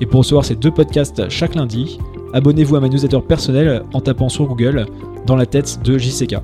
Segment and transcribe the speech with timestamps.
[0.00, 1.98] Et pour recevoir ces deux podcasts chaque lundi,
[2.32, 4.86] abonnez-vous à ma newsletter personnelle en tapant sur Google
[5.26, 6.36] Dans la tête de JCK.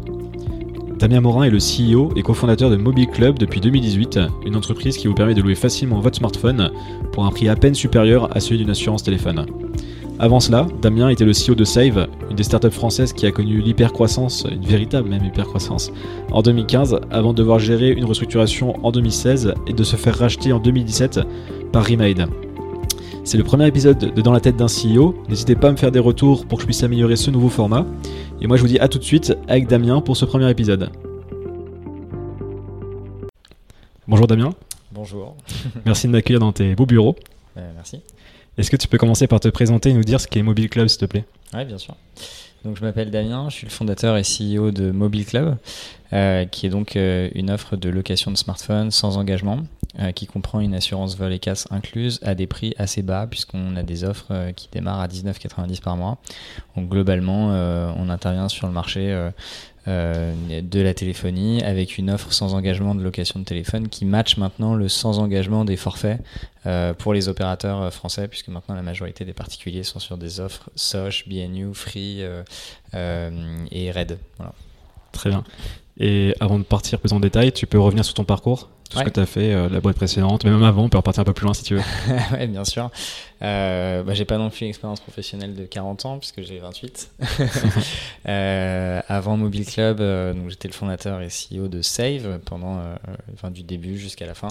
[0.98, 5.06] Damien Morin est le CEO et cofondateur de Mobile Club depuis 2018, une entreprise qui
[5.06, 6.70] vous permet de louer facilement votre smartphone
[7.12, 9.44] pour un prix à peine supérieur à celui d'une assurance téléphone.
[10.20, 13.60] Avant cela, Damien était le CEO de Save, une des startups françaises qui a connu
[13.60, 15.92] l'hypercroissance, une véritable même hypercroissance,
[16.30, 20.52] en 2015, avant de devoir gérer une restructuration en 2016 et de se faire racheter
[20.52, 21.20] en 2017
[21.72, 22.28] par Remade.
[23.26, 25.16] C'est le premier épisode de Dans la tête d'un CEO.
[25.30, 27.86] N'hésitez pas à me faire des retours pour que je puisse améliorer ce nouveau format.
[28.42, 30.90] Et moi, je vous dis à tout de suite avec Damien pour ce premier épisode.
[34.06, 34.50] Bonjour Damien.
[34.92, 35.36] Bonjour.
[35.86, 37.16] Merci de m'accueillir dans tes beaux bureaux.
[37.56, 38.02] Euh, merci.
[38.58, 40.88] Est-ce que tu peux commencer par te présenter et nous dire ce qu'est Mobile Club,
[40.88, 41.24] s'il te plaît?
[41.54, 41.94] Oui, bien sûr.
[42.64, 45.58] Donc, je m'appelle Damien, je suis le fondateur et CEO de Mobile Club,
[46.14, 49.58] euh, qui est donc euh, une offre de location de smartphones sans engagement,
[49.98, 53.76] euh, qui comprend une assurance vol et casse incluse à des prix assez bas, puisqu'on
[53.76, 56.16] a des offres qui démarrent à 19,90 par mois.
[56.74, 59.14] Donc, globalement, on intervient sur le marché
[59.86, 64.74] de la téléphonie avec une offre sans engagement de location de téléphone qui match maintenant
[64.74, 66.20] le sans engagement des forfaits
[66.66, 70.40] euh, pour les opérateurs euh, français, puisque maintenant la majorité des particuliers sont sur des
[70.40, 72.42] offres Soch, BNU, Free euh,
[72.94, 73.30] euh,
[73.70, 74.18] et Red.
[74.38, 74.52] Voilà.
[75.12, 75.44] Très bien.
[75.98, 79.04] Et avant de partir plus en détail, tu peux revenir sur ton parcours, tout Ouais.
[79.04, 81.20] ce que tu as fait, euh, la boîte précédente, mais même avant, on peut repartir
[81.20, 81.82] un peu plus loin si tu veux.
[82.32, 82.90] ouais, bien sûr.
[83.42, 87.10] Euh, bah, j'ai pas non plus une expérience professionnelle de 40 ans, puisque j'ai 28.
[88.26, 92.80] Euh, avant Mobile Club, euh, j'étais le fondateur et CEO de Save pendant,
[93.34, 94.48] enfin, du début jusqu'à la fin.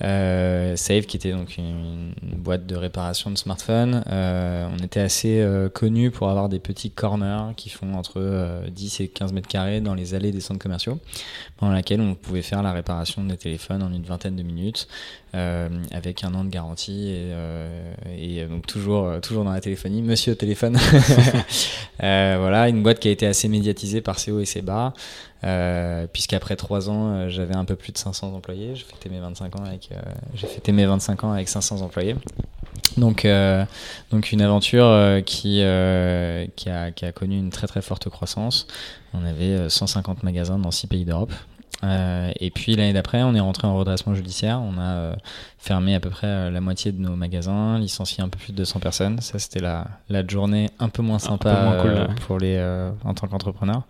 [0.00, 4.02] Save, qui était donc une, boîte de réparation de smartphones.
[4.10, 9.08] On était assez connu pour avoir des petits corners qui font entre euh, 10 et
[9.08, 10.98] 15 mètres carrés dans les allées des centres commerciaux,
[11.56, 14.88] pendant laquelle on pouvait faire la réparation des téléphones en une vingtaine de minutes
[15.90, 17.32] avec un an de garantie et,
[18.16, 20.02] et euh, donc toujours euh, toujours dans la téléphonie.
[20.02, 20.78] Monsieur au téléphone.
[22.02, 24.92] Euh, voilà une boîte qui a été assez médiatisée par ses hauts et ses bas
[26.12, 28.74] puisqu'après trois ans j'avais un peu plus de 500 employés.
[28.74, 29.90] J'ai fêté mes 25 ans avec
[30.34, 32.16] j'ai fêté mes 25 ans avec 500 employés.
[32.96, 33.26] Donc
[34.10, 35.62] donc une aventure qui
[36.56, 38.66] qui a connu une très très forte croissance.
[39.14, 41.32] On avait euh, 150 magasins dans six pays d'Europe
[41.82, 44.60] euh, et puis l'année d'après, on est rentré en redressement judiciaire.
[44.60, 45.14] On a euh,
[45.58, 48.58] fermé à peu près euh, la moitié de nos magasins, licencié un peu plus de
[48.58, 49.20] 200 personnes.
[49.20, 52.14] Ça, c'était la, la journée un peu moins sympa peu moins cool, ouais.
[52.26, 52.54] pour les
[53.04, 53.82] en tant qu'entrepreneur.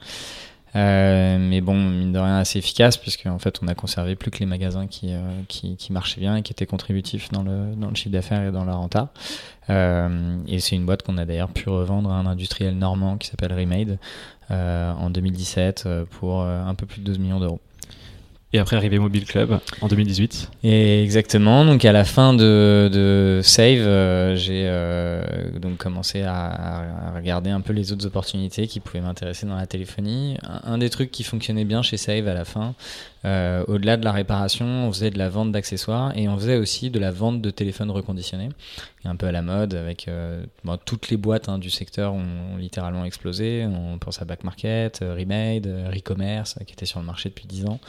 [0.75, 4.39] Mais bon, mine de rien, assez efficace puisque en fait, on a conservé plus que
[4.39, 5.12] les magasins qui,
[5.47, 8.51] qui, qui marchaient bien et qui étaient contributifs dans le, dans le chiffre d'affaires et
[8.51, 9.12] dans la renta.
[9.69, 13.53] Et c'est une boîte qu'on a d'ailleurs pu revendre à un industriel normand qui s'appelle
[13.53, 13.99] Remade
[14.51, 17.61] en 2017 euh, pour un peu plus de 12 millions d'euros.
[18.54, 20.48] Et après, arrivé Mobile Club en 2018.
[20.62, 21.65] Et exactement.
[21.65, 27.72] Donc à la fin de, Save, euh, j'ai euh, donc commencé à, regarder un peu
[27.72, 30.37] les autres opportunités qui pouvaient m'intéresser dans la téléphonie.
[30.44, 32.76] Un, des trucs qui fonctionnait bien chez Save à la fin,
[33.25, 36.91] euh, au-delà de la réparation, on faisait de la vente d'accessoires et on faisait aussi
[36.91, 38.50] de la vente de téléphones reconditionnés,
[39.04, 40.09] un peu à la mode avec
[40.84, 42.22] toutes les boîtes hein, du secteur ont,
[42.54, 43.66] ont littéralement explosé.
[43.66, 47.81] On pense à Back Market, Remade, Recommerce qui était sur le marché depuis 10 ans.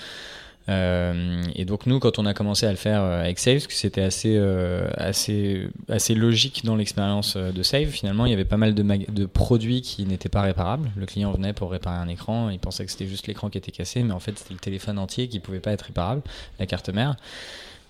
[0.68, 3.68] Euh, et donc nous, quand on a commencé à le faire euh, avec Save, parce
[3.68, 8.46] que c'était assez, euh, assez, assez logique dans l'expérience de Save, finalement, il y avait
[8.46, 10.90] pas mal de, produits qui n'étaient pas réparables.
[10.96, 13.72] Le client venait pour réparer un écran, il pensait que c'était juste l'écran qui était
[13.72, 16.22] cassé, mais en fait c'était le téléphone entier qui pouvait pas être réparable,
[16.60, 17.16] la carte mère.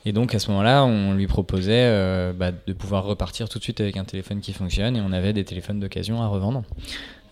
[0.06, 3.82] Et donc à ce moment-là, on lui proposait bah, de pouvoir repartir tout de suite
[3.82, 6.64] avec un téléphone qui fonctionne, et on avait des téléphones d'occasion à revendre.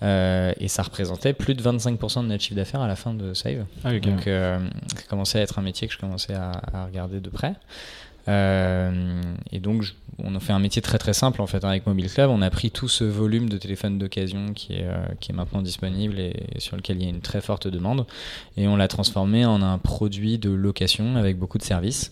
[0.03, 3.33] Euh, et ça représentait plus de 25% de notre chiffre d'affaires à la fin de
[3.33, 3.65] Save.
[3.85, 3.97] Ah.
[3.99, 4.59] Donc, euh,
[4.95, 7.53] ça commençait à être un métier que je commençais à, à regarder de près.
[8.27, 9.21] Euh,
[9.51, 12.09] et donc, je- on a fait un métier très très simple en fait avec Mobile
[12.09, 12.29] Club.
[12.29, 15.61] On a pris tout ce volume de téléphones d'occasion qui est, euh, qui est maintenant
[15.61, 18.05] disponible et, sur lequel il y a une très forte demande,
[18.55, 22.11] et on l'a transformé en un produit de location avec beaucoup de services.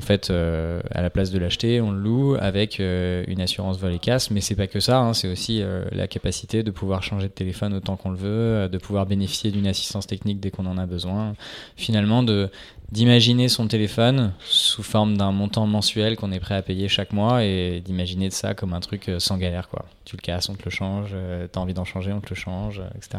[0.00, 3.78] En fait, euh, à la place de l'acheter, on le loue avec euh, une assurance
[3.78, 4.30] vol et casse.
[4.30, 7.32] Mais c'est pas que ça, hein, c'est aussi euh, la capacité de pouvoir changer de
[7.34, 10.86] téléphone autant qu'on le veut, de pouvoir bénéficier d'une assistance technique dès qu'on en a
[10.86, 11.34] besoin.
[11.76, 12.24] Finalement,
[12.90, 17.44] d'imaginer son téléphone sous forme d'un montant mensuel qu'on est prêt à payer chaque mois
[17.44, 19.84] et d'imaginer de ça comme un truc sans galère quoi.
[20.06, 21.14] Tu le casses, on te le change,
[21.52, 23.18] t'as envie d'en changer, on te le change, etc.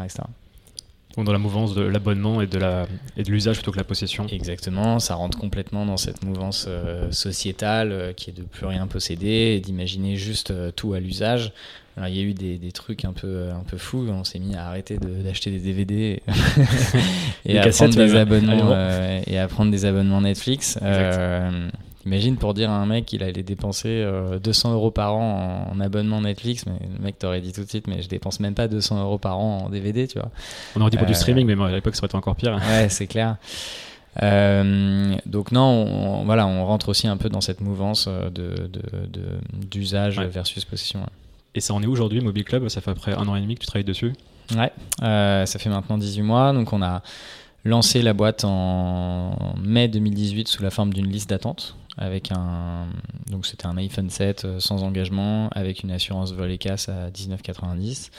[1.18, 2.88] Donc dans la mouvance de l'abonnement et de la
[3.18, 4.25] et de l'usage plutôt que la possession.
[4.28, 8.88] Exactement, ça rentre complètement dans cette mouvance euh, sociétale euh, qui est de plus rien
[8.88, 11.52] posséder et d'imaginer juste euh, tout à l'usage.
[11.98, 14.40] Alors il y a eu des, des, trucs un peu un peu fous, on s'est
[14.40, 16.22] mis à arrêter d'acheter des DVD
[17.46, 18.72] et, à prendre des abonnements
[19.28, 20.80] et à prendre des abonnements Netflix.
[22.06, 24.03] Imagine pour dire à un mec qu'il allait dépenser
[24.42, 27.88] 200 euros par an en, abonnement Netflix, mais le mec t'aurait dit tout de suite,
[27.88, 30.30] mais je dépense même pas 200 euros par an en DVD, tu vois.
[30.75, 32.36] On aurait dit pour du euh, streaming, mais moi, à l'époque ça aurait été encore
[32.36, 32.59] pire.
[32.69, 33.38] Ouais, c'est clair.
[34.21, 38.09] Euh, donc non, on, voilà, on rentre aussi un peu dans cette mouvance
[39.69, 41.01] d'usage versus possession.
[41.53, 42.68] Et ça en est où aujourd'hui, Mobile Club?
[42.69, 44.13] Ça fait après un an et demi que tu travailles dessus?
[44.56, 44.71] Ouais,
[45.01, 47.01] euh, ça fait maintenant 18 mois, donc on a
[47.63, 52.88] lancé la boîte en mai 2018 sous la forme d'une liste d'attente avec un
[53.30, 57.10] donc c'était un iPhone 7 euh, sans engagement avec une assurance vol et casse à
[57.10, 58.10] 19,90 ce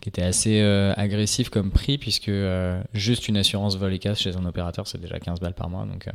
[0.00, 4.20] qui était assez euh, agressif comme prix puisque euh, juste une assurance vol et casse
[4.20, 6.08] chez un opérateur c'est déjà 15 balles par mois donc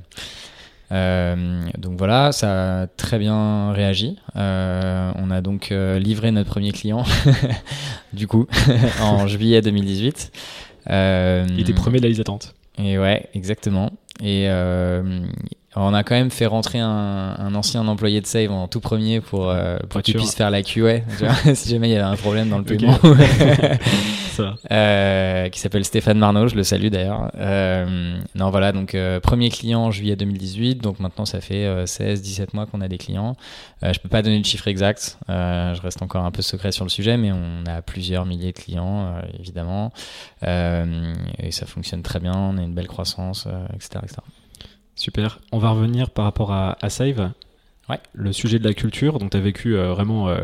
[0.90, 4.18] donc voilà, ça a très bien réagi.
[4.36, 7.04] on a donc livré notre premier client,
[8.14, 8.48] du coup,
[9.02, 10.32] en juillet 2018.
[10.90, 12.56] Il était premier de la liste d'attente.
[12.78, 13.92] Et ouais, exactement.
[14.24, 14.48] Et
[15.80, 19.50] on a quand même fait rentrer un, ancien employé de Save en tout premier pour,
[19.50, 21.02] euh, pour qu'il puisse faire la QA,
[21.54, 22.98] si jamais il y avait un problème dans le paiement.
[24.72, 27.32] euh, qui s'appelle Stéphane Marnaud, je le salue d'ailleurs.
[27.36, 32.50] Euh, non, voilà, donc euh, premier client en juillet 2018, donc maintenant ça fait 16-17
[32.54, 33.36] mois qu'on a des clients.
[33.82, 36.90] je peux pas donner de chiffre exact, je reste encore un peu secret sur le
[36.90, 39.92] sujet, mais on a plusieurs milliers de clients, évidemment.
[40.44, 44.22] et ça fonctionne très bien, on a une belle croissance, etc., etc.
[44.98, 45.40] Super.
[45.52, 47.32] On va revenir par rapport à, Save.
[47.90, 48.00] Ouais.
[48.14, 49.20] Le sujet de la culture.
[49.20, 50.40] Donc, tu as vécu euh, vraiment euh,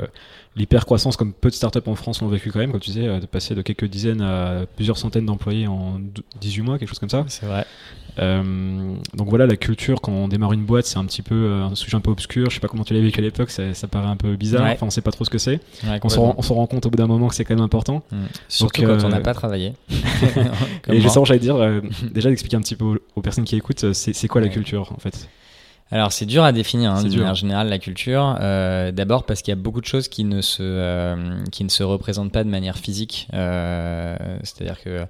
[0.55, 3.19] l'hyper-croissance comme peu de startups en France l'ont vécu quand même, comme tu disais, euh,
[3.19, 5.99] de passer de quelques dizaines à plusieurs centaines d'employés en
[6.39, 7.25] 18 mois, quelque chose comme ça.
[7.27, 7.65] C'est vrai.
[8.19, 11.73] Euh, donc voilà, la culture, quand on démarre une boîte, c'est un petit peu un
[11.75, 12.49] sujet un peu obscur.
[12.49, 14.67] Je sais pas comment tu l'as vécu à l'époque, ça, ça, paraît un peu bizarre.
[14.67, 15.59] Enfin, on sait pas trop ce que c'est.
[16.03, 18.03] on s'en rend compte au bout d'un moment que c'est quand même important.
[18.11, 18.17] Mmh.
[18.47, 19.73] Surtout quand on n'a pas travaillé.
[20.87, 21.57] et justement, j'allais dire,
[22.11, 25.27] déjà d'expliquer un petit peu aux, personnes qui écoutent, c'est quoi la culture en fait?
[25.91, 28.37] Alors c'est dur à définir hein, de manière générale la culture.
[28.41, 31.69] Euh, D'abord parce qu'il y a beaucoup de choses qui ne se euh, qui ne
[31.69, 33.27] se représentent pas de manière physique.
[33.33, 35.05] Euh, C'est-à-dire que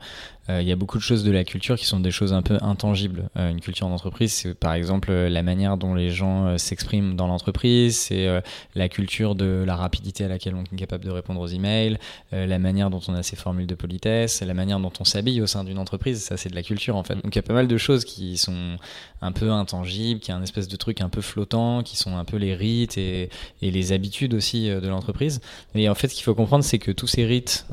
[0.49, 2.41] euh, il y a beaucoup de choses de la culture qui sont des choses un
[2.41, 3.29] peu intangibles.
[3.37, 7.27] Euh, une culture d'entreprise, c'est par exemple la manière dont les gens euh, s'expriment dans
[7.27, 8.27] l'entreprise, c'est
[8.75, 11.97] la culture de la rapidité à laquelle on est capable de répondre aux emails,
[12.31, 15.47] la manière dont on a ses formules de politesse, la manière dont on s'habille au
[15.47, 16.23] sein d'une entreprise.
[16.23, 17.15] Ça, c'est de la culture en fait.
[17.15, 18.77] Donc il y a pas mal de choses qui sont
[19.21, 22.25] un peu intangibles, qui est un espèce de truc un peu flottant, qui sont un
[22.25, 23.29] peu les rites et,
[23.61, 25.41] et les habitudes aussi de l'entreprise.
[25.75, 27.65] Et en fait, ce qu'il faut comprendre, c'est que tous ces rites,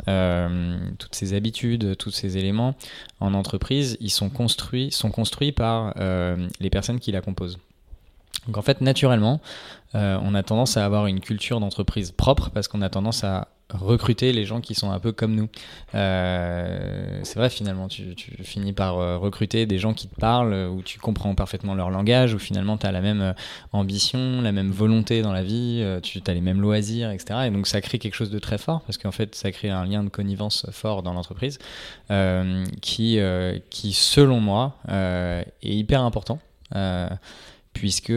[0.99, 2.60] toutes ces habitudes, tous ces éléments
[3.21, 7.59] en entreprise, ils sont construits, sont construits par euh, les personnes qui la composent.
[8.47, 9.41] Donc en fait, naturellement,
[9.95, 13.49] euh, on a tendance à avoir une culture d'entreprise propre parce qu'on a tendance à
[13.73, 15.49] recruter les gens qui sont un peu comme nous.
[15.95, 20.83] Euh, c'est vrai finalement, tu, finis par euh, recruter des gens qui te parlent, où
[20.83, 23.35] tu comprends parfaitement leur langage, où finalement tu as la même
[23.73, 27.41] ambition, la même volonté dans la vie, tu as les mêmes loisirs, etc.
[27.47, 29.85] Et donc ça crée quelque chose de très fort, parce qu'en fait ça crée un
[29.85, 31.59] lien de connivence fort dans l'entreprise,
[32.81, 33.19] qui,
[33.71, 36.39] qui selon moi est hyper important.
[37.73, 38.12] puisque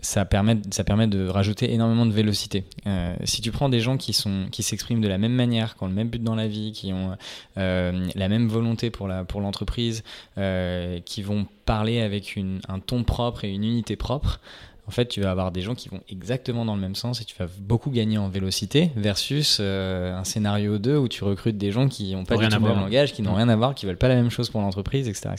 [0.00, 2.64] ça permet, ça permet de rajouter énormément de vélocité.
[2.86, 5.84] Euh, si tu prends des gens qui sont qui s'expriment de la même manière, qui
[5.84, 7.16] ont le même but dans la vie, qui ont
[7.58, 10.02] euh, la même volonté pour la pour l'entreprise,
[10.38, 14.40] euh, qui vont parler avec une, un ton propre et une unité propre,
[14.88, 17.24] en fait, tu vas avoir des gens qui vont exactement dans le même sens et
[17.24, 21.70] tu vas beaucoup gagner en vélocité versus euh, un scénario 2 où tu recrutes des
[21.70, 23.86] gens qui n'ont pas du tout le même langage, qui n'ont rien à voir, qui
[23.86, 25.30] veulent pas la même chose pour l'entreprise, etc.,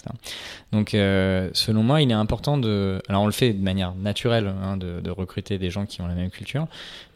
[0.72, 3.02] Donc, euh, selon moi, il est important de.
[3.10, 6.16] Alors, on le fait de manière naturelle, hein, de, recruter des gens qui ont la
[6.16, 6.68] même culture,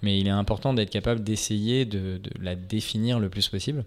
[0.03, 3.85] mais il est important d'être capable d'essayer de, la définir le plus possible.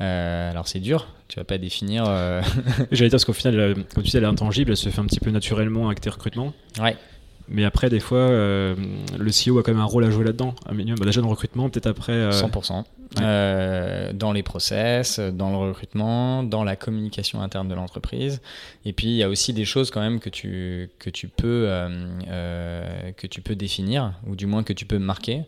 [0.00, 2.04] Euh, alors c'est dur, tu vas pas définir.
[2.92, 5.06] J'allais dire parce qu'au final, comme tu sais, elle est intangible, elle se fait un
[5.06, 6.52] petit peu naturellement avec tes recrutements.
[6.80, 6.96] Ouais.
[7.50, 8.74] Mais après, des fois, euh,
[9.18, 10.54] le CEO a quand même un rôle à jouer là-dedans.
[10.66, 10.98] Un minimum.
[10.98, 12.30] Bah, déjà dans le recrutement, peut-être après.
[12.30, 12.84] 100%.
[14.14, 18.40] dans les process, dans le recrutement, dans la communication interne de l'entreprise.
[18.84, 21.68] Et puis il y a aussi des choses quand même que tu, que tu, peux,
[23.16, 25.44] que tu peux définir, ou du moins que tu peux marquer.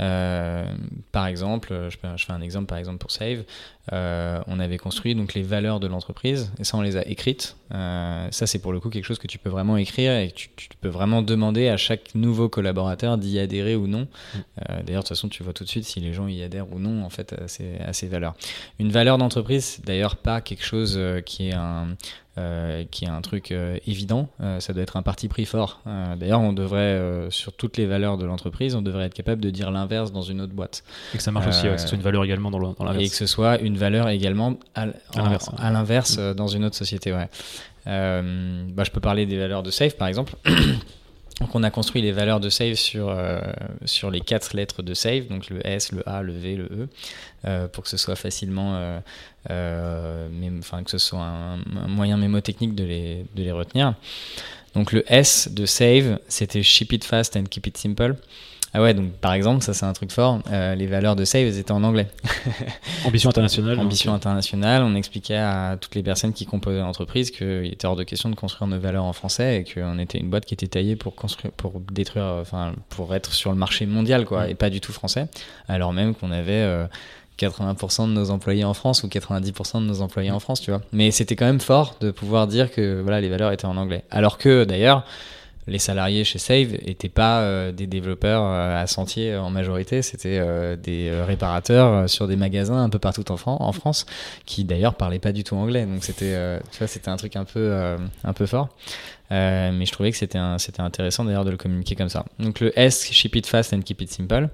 [0.00, 0.64] Euh,
[1.12, 3.44] par exemple, je, fais un exemple par exemple pour Save.
[3.92, 7.56] Euh, on avait construit donc les valeurs de l'entreprise et ça on les a écrites.
[7.72, 10.50] Euh, ça c'est pour le coup quelque chose que tu peux vraiment écrire et tu,
[10.56, 14.06] tu peux vraiment demander à chaque nouveau collaborateur d'y adhérer ou non.
[14.68, 16.78] D'ailleurs de toute façon tu vois tout de suite si les gens y adhèrent ou
[16.78, 18.34] non en fait à ces, à ces valeurs.
[18.78, 21.88] Une valeur d'entreprise d'ailleurs pas quelque chose qui est un
[22.38, 24.28] euh, qui est un truc euh, évident.
[24.40, 25.80] Euh, ça doit être un parti pris fort.
[26.16, 29.72] D'ailleurs, on devrait, sur toutes les valeurs de l'entreprise, on devrait être capable de dire
[29.72, 30.84] l'inverse dans une autre boîte.
[31.14, 33.04] Et que ça marche aussi, que ce soit une valeur également dans l'inverse.
[33.04, 34.86] Et que ce soit une valeur également à,
[35.72, 36.34] l'inverse mm.
[36.34, 37.12] dans une autre société.
[37.12, 37.28] Ouais.
[37.86, 40.34] Bah, je peux parler des valeurs de Safe, par exemple.
[41.40, 43.40] Donc on a construit les valeurs de Save sur, euh,
[43.84, 46.88] sur les quatre lettres de Save, donc le S, le A, le V, le E,
[47.44, 49.00] euh, pour que ce soit facilement,
[49.48, 50.28] euh,
[50.58, 53.94] enfin que ce soit un, moyen mémotechnique de les, de les retenir.
[54.74, 58.16] Donc le S de Save, c'était Ship it fast and keep it simple.
[58.78, 61.58] Ah ouais, donc par exemple, ça c'est un truc fort, euh, les valeurs de Save
[61.58, 62.06] étaient en anglais.
[63.04, 63.80] Ambition internationale.
[63.80, 68.04] Ambition internationale, on expliquait à toutes les personnes qui composaient l'entreprise qu'il était hors de
[68.04, 70.94] question de construire nos valeurs en français et qu'on était une boîte qui était taillée
[70.94, 74.80] pour construire, pour détruire, enfin pour être sur le marché mondial quoi, et pas du
[74.80, 75.26] tout français,
[75.66, 76.64] alors même qu'on avait
[77.36, 80.70] 80% euh, de nos employés en France ou 90% de nos employés en France, tu
[80.70, 80.82] vois.
[80.92, 84.04] Mais c'était quand même fort de pouvoir dire que voilà les valeurs étaient en anglais.
[84.12, 85.04] Alors que d'ailleurs
[85.68, 90.38] les salariés chez Save n'étaient pas euh, des développeurs euh, à sentier en majorité, c'était
[90.40, 94.06] euh, des réparateurs sur des magasins un peu partout en, France,
[94.46, 95.84] qui d'ailleurs parlaient pas du tout anglais.
[95.84, 98.68] Donc c'était, vois, c'était un truc un peu, un peu fort.
[99.30, 102.24] Euh, mais je trouvais que c'était intéressant d'ailleurs de le communiquer comme ça.
[102.38, 104.48] Donc le S, ship it fast and keep it simple.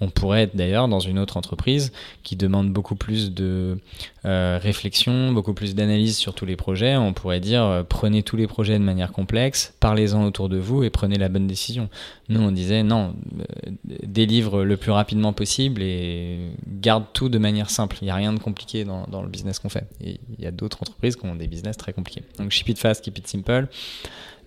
[0.00, 3.78] On pourrait être d'ailleurs dans une autre entreprise qui demande beaucoup plus de
[4.24, 6.96] euh, réflexion, beaucoup plus d'analyse sur tous les projets.
[6.96, 10.82] On pourrait dire euh, prenez tous les projets de manière complexe, parlez-en autour de vous
[10.82, 11.90] et prenez la bonne décision.
[12.30, 13.14] Nous on disait non,
[13.84, 17.98] délivre le plus rapidement possible et garde tout de manière simple.
[18.00, 19.86] Il n'y a rien de compliqué dans, dans le business qu'on fait.
[20.02, 22.22] Et il y a d'autres entreprises qui ont des business très compliqués.
[22.38, 23.68] Donc ship it fast, keep it simple.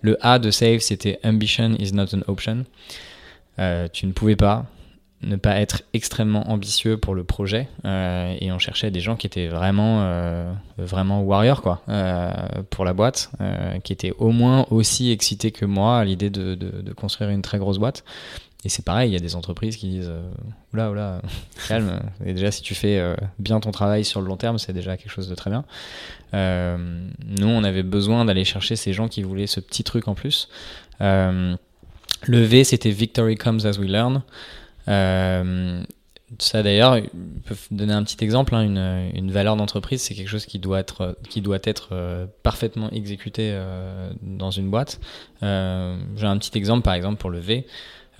[0.00, 2.64] Le A de Save, c'était Ambition is not an option.
[3.58, 4.66] Euh, tu ne pouvais pas
[5.22, 9.26] ne pas être extrêmement ambitieux pour le projet euh, et on cherchait des gens qui
[9.26, 11.24] étaient vraiment euh, vraiment
[11.60, 11.82] quoi
[12.70, 13.32] pour la boîte
[13.82, 17.78] qui étaient au moins aussi excités que moi à l'idée de, construire une très grosse
[17.78, 18.04] boîte
[18.64, 20.28] et c'est pareil, il y a des entreprises qui disent euh,
[20.72, 21.22] oula, oula,
[21.68, 22.00] calme.
[22.26, 24.96] Et déjà, si tu fais euh, bien ton travail sur le long terme, c'est déjà
[24.96, 25.64] quelque chose de très bien.
[26.34, 30.14] Euh, nous, on avait besoin d'aller chercher ces gens qui voulaient ce petit truc en
[30.14, 30.48] plus.
[31.00, 31.56] le
[32.26, 34.22] V, c'était Victory comes as we learn.
[36.40, 37.02] ça d'ailleurs, je
[37.46, 38.56] peux donner un petit exemple.
[38.56, 42.90] Hein, une, une, valeur d'entreprise, c'est quelque chose qui doit être, qui doit être parfaitement
[42.90, 43.56] exécuté
[44.20, 44.98] dans une boîte.
[45.42, 47.64] J'ai un petit exemple, par exemple, pour le V.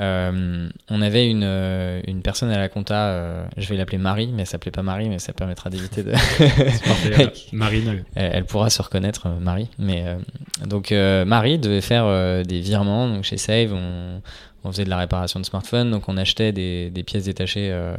[0.01, 4.29] Euh, on avait une, euh, une personne à la compta, euh, je vais l'appeler Marie,
[4.29, 6.13] mais elle s'appelait pas Marie, mais ça permettra d'éviter de.
[7.53, 8.05] Marine.
[8.15, 9.69] Elle, elle, pourra se reconnaître, Marie.
[9.79, 10.05] Mais
[10.67, 13.09] donc Marie devait faire des virements.
[13.09, 14.21] Donc chez Save, on,
[14.69, 17.97] on faisait de la réparation de smartphones, donc on achetait des, pièces détachées euh,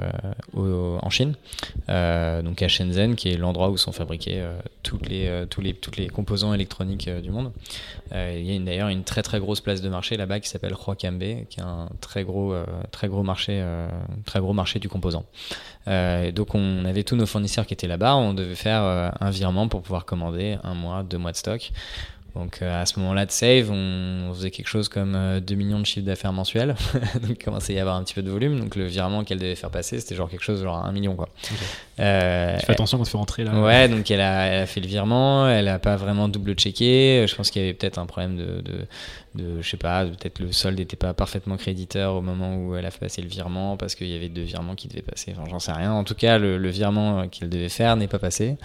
[1.01, 1.33] en Chine,
[1.89, 7.09] euh, donc à Shenzhen, qui est l'endroit où sont fabriqués euh, tous les, composants électroniques
[7.09, 7.51] du monde.
[8.13, 11.47] il y a d'ailleurs une très très grosse place de marché là-bas qui s'appelle Huakambe,
[11.49, 12.53] qui est un très gros
[13.23, 13.63] marché,
[14.25, 15.25] très gros marché du composant.
[15.87, 18.83] donc on avait tous nos fournisseurs qui étaient là-bas, on devait faire
[19.19, 21.71] un virement pour pouvoir commander un mois, deux mois de stock.
[22.39, 25.79] Donc euh, à ce moment-là de Save, on, faisait quelque chose comme 2 euh, millions
[25.79, 26.75] de chiffres d'affaires mensuels.
[27.15, 28.59] donc il commençait à y avoir un petit peu de volume.
[28.59, 31.15] Donc le virement qu'elle devait faire passer, c'était genre quelque chose genre 1 million.
[31.15, 31.27] Quoi.
[31.99, 33.59] Euh, tu fais attention quand tu fais rentrer là.
[33.61, 37.25] Ouais, donc elle a, elle a fait le virement, elle n'a pas vraiment double-checké.
[37.27, 38.85] Je pense qu'il y avait peut-être un problème de, de,
[39.35, 42.85] de je sais pas, peut-être le solde n'était pas parfaitement créditeur au moment où elle
[42.85, 45.33] a fait passer le virement parce qu'il y avait deux virements qui devaient passer.
[45.37, 45.91] Enfin, j'en sais rien.
[45.91, 48.57] En tout cas, le, virement qu'elle devait faire n'est pas passé.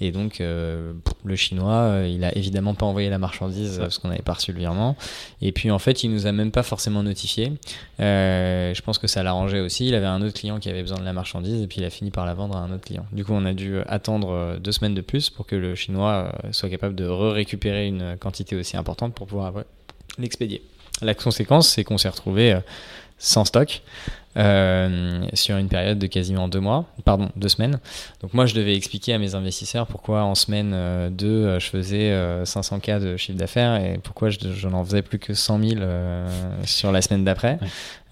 [0.00, 0.92] Et donc, euh,
[1.24, 4.52] le chinois, euh, il a évidemment pas envoyé la marchandise parce qu'on n'avait pas reçu
[4.52, 4.96] le virement.
[5.40, 7.52] Et puis, en fait, il nous a même pas forcément notifié.
[8.00, 9.88] Euh, je pense que ça l'arrangeait aussi.
[9.88, 11.90] Il avait un autre client qui avait besoin de la marchandise et puis il a
[11.90, 13.06] fini par la vendre à un autre client.
[13.12, 16.68] Du coup, on a dû attendre deux semaines de plus pour que le chinois soit
[16.68, 19.52] capable de récupérer une quantité aussi importante pour pouvoir
[20.18, 20.62] l'expédier.
[21.02, 22.60] La conséquence, c'est qu'on s'est retrouvé euh,
[23.18, 23.82] sans stock.
[24.36, 27.78] Euh, sur une période de quasiment deux mois, pardon, deux semaines.
[28.22, 30.70] Donc moi, je devais expliquer à mes investisseurs pourquoi en semaine
[31.10, 35.60] 2, je faisais 500K de chiffre d'affaires et pourquoi je, n'en faisais plus que 100
[35.60, 35.80] 000
[36.64, 37.58] sur la semaine d'après.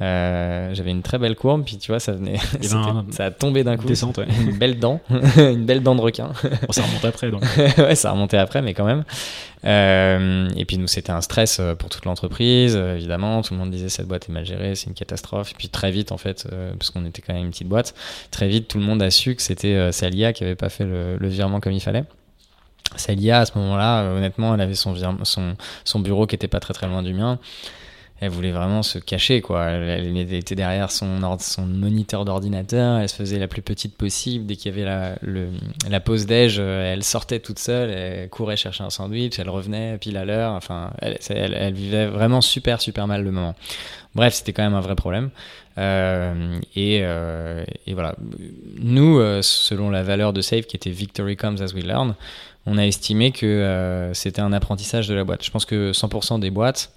[0.00, 2.36] J'avais une très belle courbe, puis tu vois, ça venait,
[3.10, 3.86] ça a tombé d'un coup.
[3.86, 5.00] Descente, Une belle dent,
[5.36, 6.32] une belle dent de requin.
[6.70, 7.42] ça remonte après, donc.
[7.78, 9.04] ouais, ça a remonté après, mais quand même.
[9.64, 13.42] Euh, et puis nous, c'était un stress euh, pour toute l'entreprise, euh, évidemment.
[13.42, 15.52] Tout le monde disait cette boîte est mal gérée, c'est une catastrophe.
[15.52, 17.94] Et puis très vite, en fait, parce qu'on était quand même une petite boîte,
[18.30, 21.28] très vite, tout le monde a su que c'était Salia qui avait pas fait le,
[21.28, 22.04] virement comme il fallait.
[22.96, 24.94] Salia, à ce moment-là, honnêtement, elle avait son,
[25.24, 27.38] son, son bureau qui était pas très très loin du mien
[28.20, 29.64] elle voulait vraiment se cacher quoi.
[29.64, 34.46] Elle, était derrière son, son moniteur d'ordinateur, elle se faisait la plus petite possible.
[34.46, 35.48] Dès qu'il y avait la, le,
[35.88, 39.98] la pause déj, euh, elle sortait toute seule, elle courait chercher un sandwich, elle revenait
[39.98, 40.52] pile à l'heure.
[40.52, 43.54] Enfin, elle, elle, vivait vraiment super super mal le moment.
[44.14, 45.30] Bref, c'était quand même un vrai problème.
[45.76, 48.14] Euh, et, euh, et, voilà.
[48.78, 52.14] Nous, selon la valeur de Save qui était Victory Comes as we learn,
[52.64, 55.44] on a estimé que c'était un apprentissage de la boîte.
[55.44, 56.92] Je pense que 100% des boîtes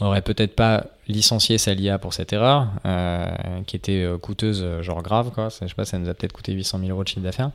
[0.00, 3.26] aurait peut-être pas licencié Salia pour cette erreur, euh,
[3.66, 5.50] qui était euh, coûteuse, euh, genre grave, quoi.
[5.50, 7.50] Ça, je sais pas, ça nous a peut-être coûté 800 000 euros de chiffre d'affaires.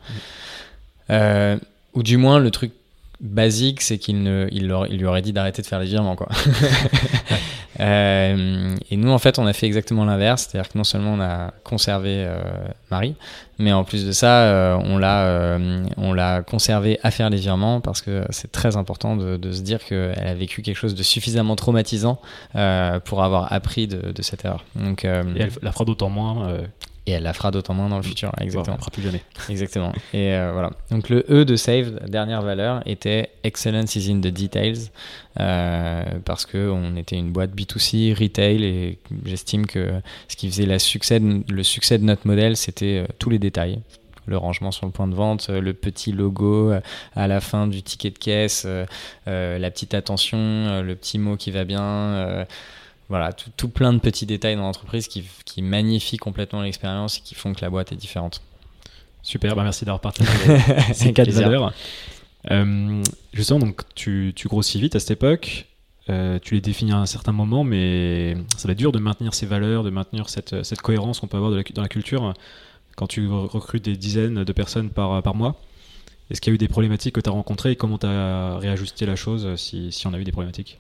[1.09, 1.59] Mm.
[1.95, 2.71] ou du moins, le truc
[3.19, 4.17] basique, c'est qu'il
[4.51, 6.29] il, lui aurait dit d'arrêter de faire les virements, quoi.
[7.79, 11.21] Euh, et nous, en fait, on a fait exactement l'inverse, c'est-à-dire que non seulement on
[11.21, 12.39] a conservé euh,
[12.91, 13.15] Marie,
[13.57, 15.57] mais en plus de ça, euh, on l'a,
[15.97, 19.83] on l'a conservé à faire les virements parce que c'est très important de, se dire
[19.83, 22.19] qu'elle a vécu quelque chose de suffisamment traumatisant
[23.05, 24.63] pour avoir appris de, de cette erreur.
[24.75, 26.57] Donc, et elle la fera d'autant moins
[27.09, 28.31] et elle la fera d'autant moins dans le futur.
[28.39, 28.77] Exactement.
[28.91, 29.23] plus jamais.
[29.49, 29.91] Exactement.
[30.13, 30.69] Et euh, voilà.
[30.91, 34.89] Donc le E de Save, dernière valeur, était Excellence is in the details.
[35.39, 39.91] Euh, parce qu'on était une boîte B2C, retail, et j'estime que
[40.27, 43.79] ce qui faisait la succès le succès de notre modèle, c'était euh, tous les détails
[44.25, 46.71] le rangement sur le point de vente, le petit logo
[47.15, 48.67] à la fin du ticket de caisse,
[49.25, 52.45] la petite attention, le petit mot qui va bien
[53.09, 57.33] voilà, tout, plein de petits détails dans l'entreprise qui, qui magnifient complètement l'expérience et qui
[57.33, 58.41] font que la boîte est différente.
[59.23, 60.31] Super, bah merci d'avoir partagé
[60.93, 61.73] ces quatre valeurs.
[62.51, 65.65] Euh, justement, donc tu, tu, grossis vite à cette époque.
[66.09, 69.33] Euh, tu les définis à un certain moment, mais ça va être dur de maintenir
[69.33, 72.33] ces valeurs, de maintenir cette, cette cohérence qu'on peut avoir dans la culture
[72.95, 75.59] quand tu recrutes des dizaines de personnes par, par mois.
[76.29, 78.57] Est-ce qu'il y a eu des problématiques que tu as rencontrées et comment tu as
[78.57, 80.79] réajusté la chose si, si on a eu des problématiques?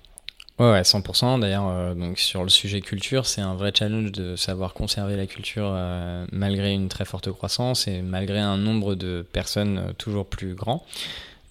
[0.59, 1.39] Ouais, ouais, 100%.
[1.39, 5.25] D'ailleurs, euh, donc sur le sujet culture, c'est un vrai challenge de savoir conserver la
[5.25, 10.25] culture euh, malgré une très forte croissance et malgré un nombre de personnes euh, toujours
[10.25, 10.85] plus grand.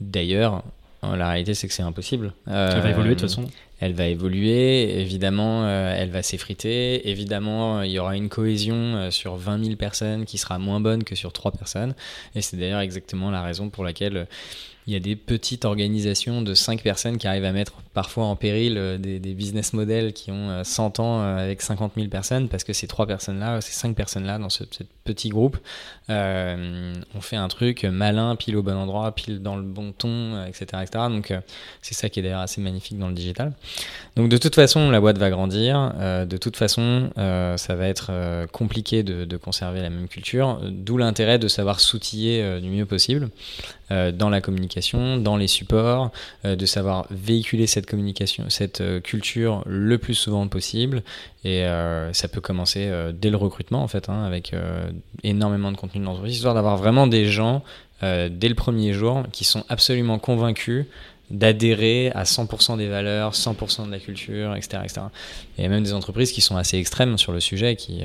[0.03, 0.63] D'ailleurs,
[1.03, 2.35] la réalité, c'est que c'est impossible.
[2.47, 3.45] elle va évoluer de toute façon.
[3.81, 7.09] Elle va évoluer, évidemment, elle va s'effriter.
[7.09, 11.15] Évidemment, il y aura une cohésion sur 20 000 personnes qui sera moins bonne que
[11.15, 11.95] sur 3 personnes.
[12.35, 14.27] Et c'est d'ailleurs exactement la raison pour laquelle
[14.89, 18.37] il y a des petites organisations de 5 personnes qui arrivent à mettre parfois en
[18.37, 22.49] péril euh, des, business models qui ont 100 euh, ans euh, avec 50 000 personnes
[22.49, 24.63] parce que ces trois personnes-là, ces cinq personnes-là dans ce,
[25.03, 25.57] petit groupe
[26.11, 30.67] ont fait un truc malin, pile au bon endroit, pile dans le bon ton, etc.
[30.83, 31.07] etc.
[31.09, 31.33] Donc
[31.81, 33.55] c'est ça qui est d'ailleurs assez magnifique dans le digital.
[34.17, 35.95] Donc de toute façon, la boîte va grandir.
[36.27, 40.61] de toute façon, ça va être compliqué de, de, conserver la même culture.
[40.63, 43.31] D'où l'intérêt de savoir s'outiller du mieux possible
[43.91, 46.11] dans la communication, dans les supports,
[46.45, 51.03] de savoir véhiculer cette communication, cette euh, culture le plus souvent possible.
[51.45, 54.55] Et euh, ça peut commencer euh, dès le recrutement, en fait, hein, avec
[55.25, 57.63] énormément de contenu de l'entreprise, histoire d'avoir vraiment des gens,
[58.03, 60.87] dès le premier jour, qui sont absolument convaincus
[61.31, 65.01] d'adhérer à 100% des valeurs, 100% de la culture, etc., etc.
[65.59, 68.05] Et même des entreprises qui sont assez extrêmes sur le sujet, qui,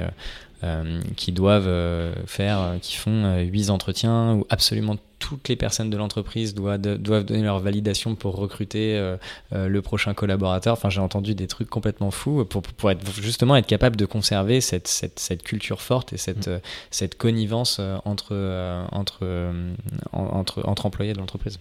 [1.15, 6.81] qui doivent faire, qui font 8 entretiens ou absolument toutes les personnes de l'entreprise doivent,
[6.81, 9.15] doivent donner leur validation pour recruter euh,
[9.53, 10.73] euh, le prochain collaborateur.
[10.73, 14.59] Enfin, j'ai entendu des trucs complètement fous pour, pour être, justement être capable de conserver
[14.59, 16.49] cette, cette, cette culture forte et cette,
[16.91, 18.35] cette connivence euh, entre,
[18.91, 19.25] entre,
[20.11, 21.57] entre, entre employés de l'entreprise.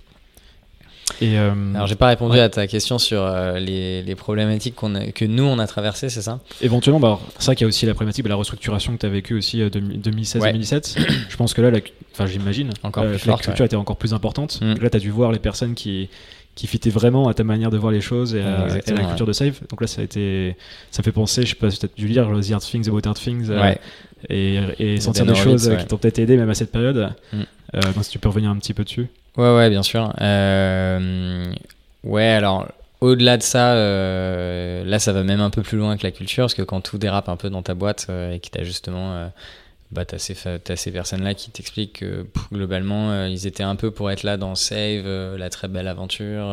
[1.23, 4.93] Et euh, Alors, j'ai pas répondu à ta question sur euh, les, les, problématiques qu'on
[5.15, 6.41] que nous on a traversées, c'est ça?
[6.61, 9.07] Éventuellement, bah, c'est ça qu'il y a aussi la problématique de la restructuration que tu
[9.07, 10.99] as vécue aussi 2016-2017.
[10.99, 11.79] Euh, Je pense que là,
[12.13, 14.61] enfin, j'imagine, encore la culture était encore plus importante.
[14.61, 14.83] Mm.
[14.83, 16.09] Là, tu as dû voir les personnes qui
[16.55, 19.33] qui fitaient vraiment à ta manière de voir les choses et à, la culture de
[19.33, 19.61] Save.
[19.71, 20.55] Donc là, ça a été,
[20.91, 22.89] ça me fait penser, je sais pas si tu as dû lire The Art Things
[22.91, 23.51] About Art Things
[24.29, 27.15] et, et sentir des choses qui t'ont peut-être aidé même à cette période.
[27.33, 27.43] Mm.
[27.95, 29.09] donc si tu peux revenir un petit peu dessus.
[29.37, 30.13] Ouais, ouais, bien sûr.
[30.21, 31.53] Euh,
[32.05, 32.69] ouais, alors
[33.03, 36.45] au-delà de ça, euh, là, ça va même un peu plus loin que la culture,
[36.45, 38.65] parce que quand tout dérape un peu dans ta boîte euh, et que tu as
[38.65, 39.15] justement.
[39.15, 39.29] Euh,
[39.91, 40.35] bah, tu as ces,
[40.77, 45.37] ces personnes-là qui t'expliquent que globalement, ils étaient un peu pour être là dans Save,
[45.37, 46.47] la très belle aventure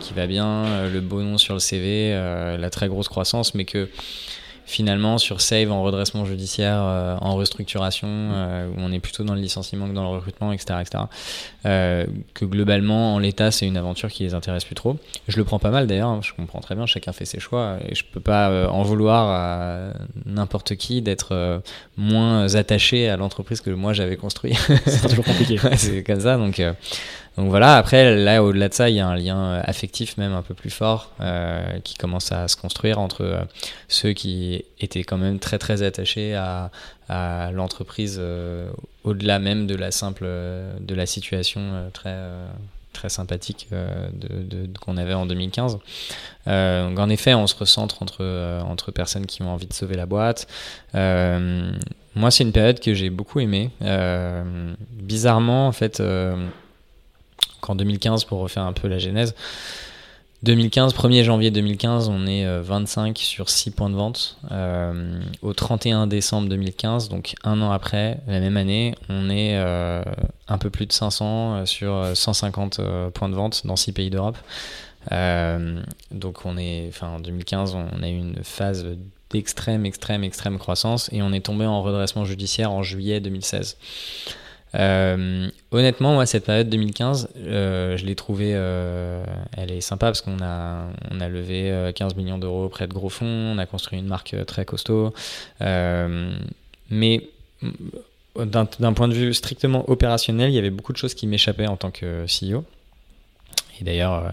[0.00, 3.88] qui va bien, le beau nom sur le CV, la très grosse croissance, mais que
[4.72, 9.34] finalement sur Save en redressement judiciaire, euh, en restructuration, euh, où on est plutôt dans
[9.34, 10.78] le licenciement que dans le recrutement, etc.
[10.80, 11.04] etc.
[11.66, 14.96] Euh, que globalement, en l'état, c'est une aventure qui les intéresse plus trop.
[15.28, 17.76] Je le prends pas mal d'ailleurs, hein, je comprends très bien, chacun fait ses choix,
[17.86, 19.92] et je peux pas en vouloir à
[20.24, 21.62] n'importe qui d'être
[21.98, 24.54] moins attaché à l'entreprise que moi j'avais construit.
[24.86, 25.58] c'est toujours compliqué.
[25.76, 26.62] c'est comme ça, donc
[27.38, 30.34] donc voilà, après, là, au-delà de ça, il y a un lien euh, affectif même
[30.34, 33.42] un peu plus fort euh, qui commence à se construire entre euh,
[33.88, 36.70] ceux qui étaient quand même très très attachés à,
[37.52, 38.18] l'entreprise
[39.04, 42.16] au-delà même de la simple de la situation très
[42.94, 45.74] très sympathique de, qu'on avait en 2015.
[46.46, 48.24] donc en effet, on se recentre entre,
[48.64, 50.46] entre personnes qui ont envie de sauver la boîte.
[50.94, 53.68] moi, c'est une période que j'ai beaucoup aimée.
[54.92, 56.02] bizarrement, en fait,
[57.62, 59.34] qu'en 2015, pour refaire un peu la genèse,
[60.42, 64.38] 2015, 1er janvier 2015, on est 25 euh, sur 6 points de vente.
[64.50, 70.02] Euh, au 31 décembre 2015, donc un an après, la même année, on est euh,
[70.48, 72.80] un peu plus de 500 sur 150
[73.14, 74.36] points de vente dans 6 pays d'Europe.
[76.10, 78.84] donc on est, en 2015, on a eu une phase
[79.30, 83.76] d'extrême, extrême, extrême croissance et on est tombé en redressement judiciaire en juillet 2016.
[84.74, 89.22] Euh, honnêtement, moi, cette période 2015, euh, je l'ai trouvée, euh,
[89.56, 93.10] elle est sympa parce qu'on a, on a levé 15 millions d'euros auprès de gros
[93.10, 95.12] fonds, on a construit une marque très costaud.
[96.90, 97.28] mais
[98.36, 101.76] d'un point de vue strictement opérationnel, il y avait beaucoup de choses qui m'échappaient en
[101.76, 102.64] tant que CEO.
[103.80, 104.32] Et d'ailleurs,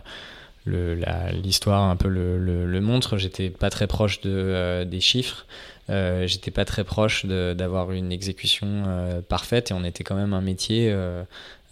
[0.65, 5.45] l'histoire un peu le, le, le montre, j'étais pas très proche de, des chiffres.
[5.89, 10.33] Euh, j'étais pas très proche d'avoir une exécution euh, parfaite et on était quand même
[10.33, 11.23] un métier euh,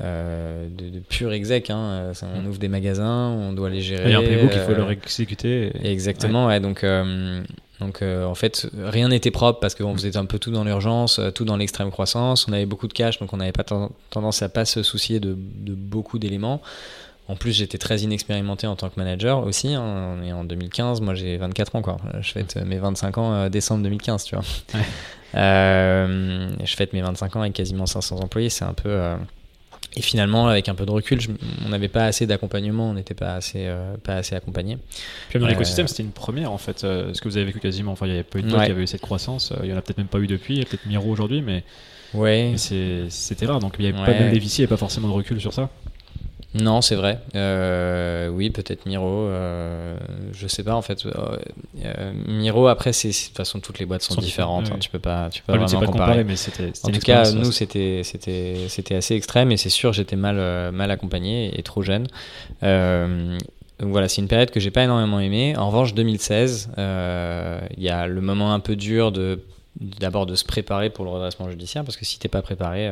[0.01, 1.69] de, de, pur exec.
[1.69, 2.11] Hein.
[2.23, 2.47] On mm.
[2.47, 4.09] ouvre des magasins, on doit les gérer.
[4.09, 5.71] Il y a un playbook qu'il faut leur exécuter.
[5.83, 6.59] Exactement, ouais.
[6.59, 6.83] donc,
[7.79, 11.45] donc en fait, rien n'était propre parce qu'on faisait un peu tout dans l'urgence, tout
[11.45, 12.47] dans l'extrême croissance.
[12.47, 13.65] On avait beaucoup de cash, donc on n'avait pas
[14.09, 16.61] tendance à pas se soucier de, de beaucoup d'éléments.
[17.29, 19.73] En plus, j'étais très inexpérimenté en tant que manager aussi.
[19.73, 20.17] Hein.
[20.17, 21.97] On est en 2015, moi j'ai 24 ans, quoi.
[22.21, 24.45] Je fête mes 25 ans euh, décembre 2015, tu vois.
[25.35, 28.87] Euh, je fête mes 25 ans avec quasiment 500 employés, c'est un peu.
[28.87, 29.17] Euh,
[29.97, 31.19] et finalement, avec un peu de recul,
[31.65, 33.69] on n'avait pas assez d'accompagnement, on n'était pas assez,
[34.03, 34.77] pas assez accompagné.
[35.29, 36.79] Puis dans l'écosystème, c'était une première en fait.
[36.79, 38.71] ce que vous avez vécu quasiment, enfin, il n'y avait pas eu de boîte qui
[38.71, 39.51] avait eu cette croissance.
[39.61, 41.41] Il n'y en a peut-être même pas eu depuis, il y a peut-être Miro aujourd'hui,
[41.41, 41.65] mais.
[42.13, 42.55] Ouais.
[43.09, 45.13] C'était rare, donc il n'y avait pas même des il n'y avait pas forcément de
[45.13, 45.69] recul sur ça.
[46.53, 47.19] Non, c'est vrai.
[47.35, 49.27] Euh, oui, peut-être Miro.
[49.27, 49.97] Euh,
[50.33, 51.05] je sais pas en fait.
[51.05, 54.71] Euh, Miro, après, c'est de toute façon toutes les boîtes sont, différentes.
[54.71, 56.23] Hein, tu peux pas, tu peux pas vraiment comparer.
[56.23, 56.71] mais c'était.
[56.83, 60.89] En tout cas, nous, c'était, c'était, c'était assez extrême et c'est sûr, j'étais mal, mal
[60.89, 62.07] accompagné et trop jeune.
[62.61, 65.55] donc voilà, c'est une période que j'ai pas énormément aimée.
[65.57, 69.43] En revanche, 2016, il y a le moment un peu dur de
[69.99, 72.89] d'abord de se préparer pour le redressement judiciaire parce que si t'es pas préparé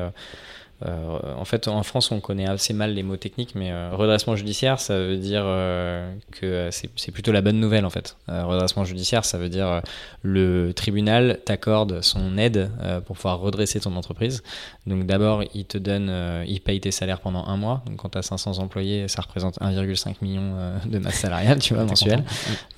[0.83, 4.35] euh, en fait, en France, on connaît assez mal les mots techniques, mais euh, redressement
[4.35, 8.17] judiciaire, ça veut dire euh, que c'est plutôt la bonne nouvelle en fait.
[8.27, 9.81] redressement judiciaire, ça veut dire
[10.21, 12.69] le tribunal t'accorde son aide
[13.05, 14.43] pour pouvoir redresser ton entreprise.
[14.85, 16.11] Donc d'abord, il te donne,
[16.47, 17.83] il paye tes salaires pendant un mois.
[17.85, 21.85] Donc quand tu as 500 employés, ça représente 1,5 million de masse salariale, tu vois,
[21.85, 22.23] mensuelle.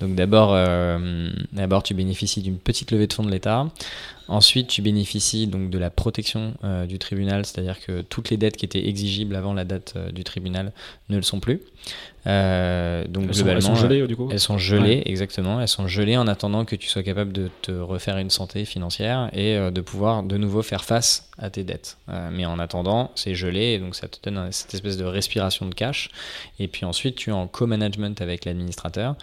[0.00, 0.56] Donc d'abord,
[1.52, 3.66] d'abord, tu bénéficies d'une petite levée de fonds de l'État.
[4.28, 8.58] Ensuite, tu bénéficies donc de la protection euh, du tribunal, c'est-à-dire que toutes les dettes
[8.58, 10.72] qui étaient exigibles avant la date euh, du tribunal
[11.08, 11.62] ne le sont plus.
[12.26, 15.62] Euh, donc elles, globalement, sont, gelées du coup Elles sont gelées, exactement.
[15.62, 19.30] Elles sont gelées en attendant que tu sois capable de te refaire une santé financière
[19.32, 21.96] et de pouvoir de nouveau faire face à tes dettes.
[22.30, 25.74] mais en attendant, c'est gelé et donc ça te donne cette espèce de respiration de
[25.74, 26.10] cash.
[26.58, 29.16] Et puis ensuite, tu es en co-management avec l'administrateur.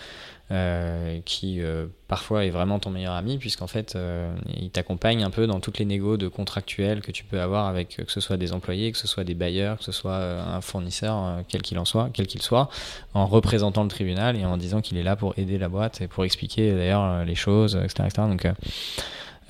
[0.51, 5.31] Euh, qui euh, parfois est vraiment ton meilleur ami, puisqu'en fait, euh, il t'accompagne un
[5.31, 8.37] peu dans toutes les négos de contractuels que tu peux avoir avec que ce soit
[8.37, 11.85] des employés, que ce soit des bailleurs, que ce soit un fournisseur, quel qu'il en
[11.85, 12.69] soit, quel qu'il soit,
[13.15, 16.07] en représentant le tribunal et en disant qu'il est là pour aider la boîte et
[16.07, 18.03] pour expliquer d'ailleurs les choses, etc.
[18.05, 18.27] etc.
[18.27, 18.47] Donc,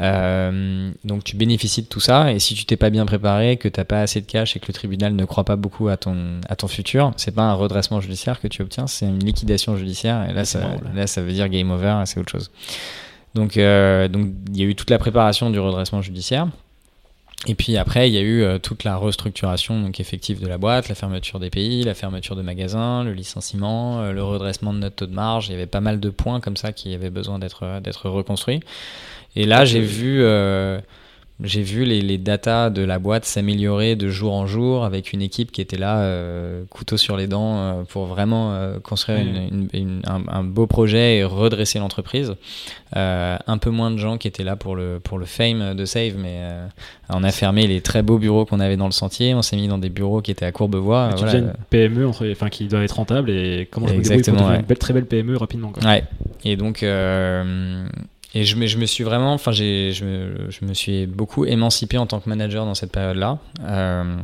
[0.01, 3.69] euh, donc tu bénéficies de tout ça et si tu t'es pas bien préparé, que
[3.69, 6.41] t'as pas assez de cash et que le tribunal ne croit pas beaucoup à ton
[6.49, 10.29] à ton futur, c'est pas un redressement judiciaire que tu obtiens, c'est une liquidation judiciaire
[10.29, 10.60] et là ça,
[10.93, 12.51] là ça veut dire game over, c'est autre chose.
[13.36, 16.47] Donc euh, donc il y a eu toute la préparation du redressement judiciaire.
[17.47, 20.58] Et puis après, il y a eu euh, toute la restructuration donc effective de la
[20.58, 24.79] boîte, la fermeture des pays, la fermeture de magasins, le licenciement, euh, le redressement de
[24.79, 25.49] notre taux de marge.
[25.49, 28.62] Il y avait pas mal de points comme ça qui avaient besoin d'être reconstruits.
[29.36, 30.24] Et là, j'ai vu
[31.43, 35.21] j'ai vu les, les datas de la boîte s'améliorer de jour en jour avec une
[35.21, 39.67] équipe qui était là, euh, couteau sur les dents, euh, pour vraiment euh, construire une,
[39.74, 42.36] une, un, un, beau projet et redresser l'entreprise.
[42.95, 45.84] Euh, un peu moins de gens qui étaient là pour le, pour le fame de
[45.84, 46.39] Save, mais
[47.10, 49.67] on a fermé les très beaux bureaux qu'on avait dans le sentier, on s'est mis
[49.67, 51.10] dans des bureaux qui étaient à Courbevoie.
[51.17, 51.39] Tu voilà.
[51.39, 54.56] une PME enfin, qui doit être rentable et comment je Exactement, me ouais.
[54.60, 55.71] une belle, très belle PME rapidement.
[55.71, 55.84] Quoi.
[55.84, 56.04] Ouais,
[56.45, 56.82] et donc
[58.36, 62.19] et je me, suis vraiment, enfin, je me, je me suis beaucoup émancipé en tant
[62.19, 63.39] que manager dans cette période-là.
[63.63, 64.17] Euh,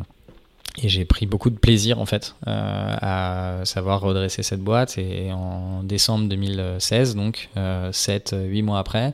[0.81, 4.97] et j'ai pris beaucoup de plaisir en fait euh, à savoir redresser cette boîte.
[4.97, 9.13] Et en décembre 2016, donc euh, 7-8 mois après,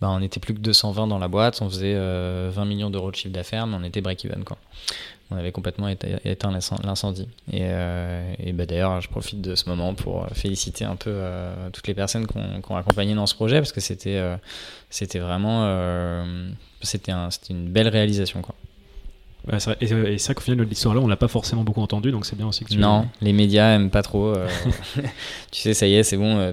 [0.00, 1.60] bah, on était plus que 220 dans la boîte.
[1.60, 4.44] On faisait 20 euh, millions d'euros de chiffre d'affaires, mais on était break-even.
[5.32, 6.50] On avait complètement éteint
[6.82, 7.28] l'incendie.
[7.52, 11.70] Et, euh, et bah, d'ailleurs, je profite de ce moment pour féliciter un peu euh,
[11.72, 14.36] toutes les personnes qui ont, accompagné dans ce projet parce que c'était euh,
[14.88, 16.48] c'était vraiment euh,
[16.82, 18.42] c'était un, une belle réalisation.
[18.42, 18.56] Quoi.
[19.46, 22.26] Ouais, et, ça qu'au final, notre histoire là, on l'a pas forcément beaucoup entendu, donc
[22.26, 22.78] c'est bien aussi que tu.
[22.78, 24.34] Non, les médias aiment pas trop.
[25.52, 26.52] tu sais, ça y est, c'est bon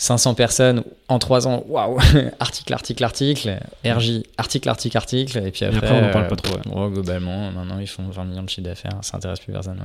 [0.00, 1.98] 500 personnes en 3 ans, waouh,
[2.40, 6.54] article, article, article, RJ, article, article, article, et puis après, on en parle pas trop.
[6.54, 9.78] Euh, globalement, maintenant ils font 20 millions de chiffre d'affaires, ça intéresse plus personne.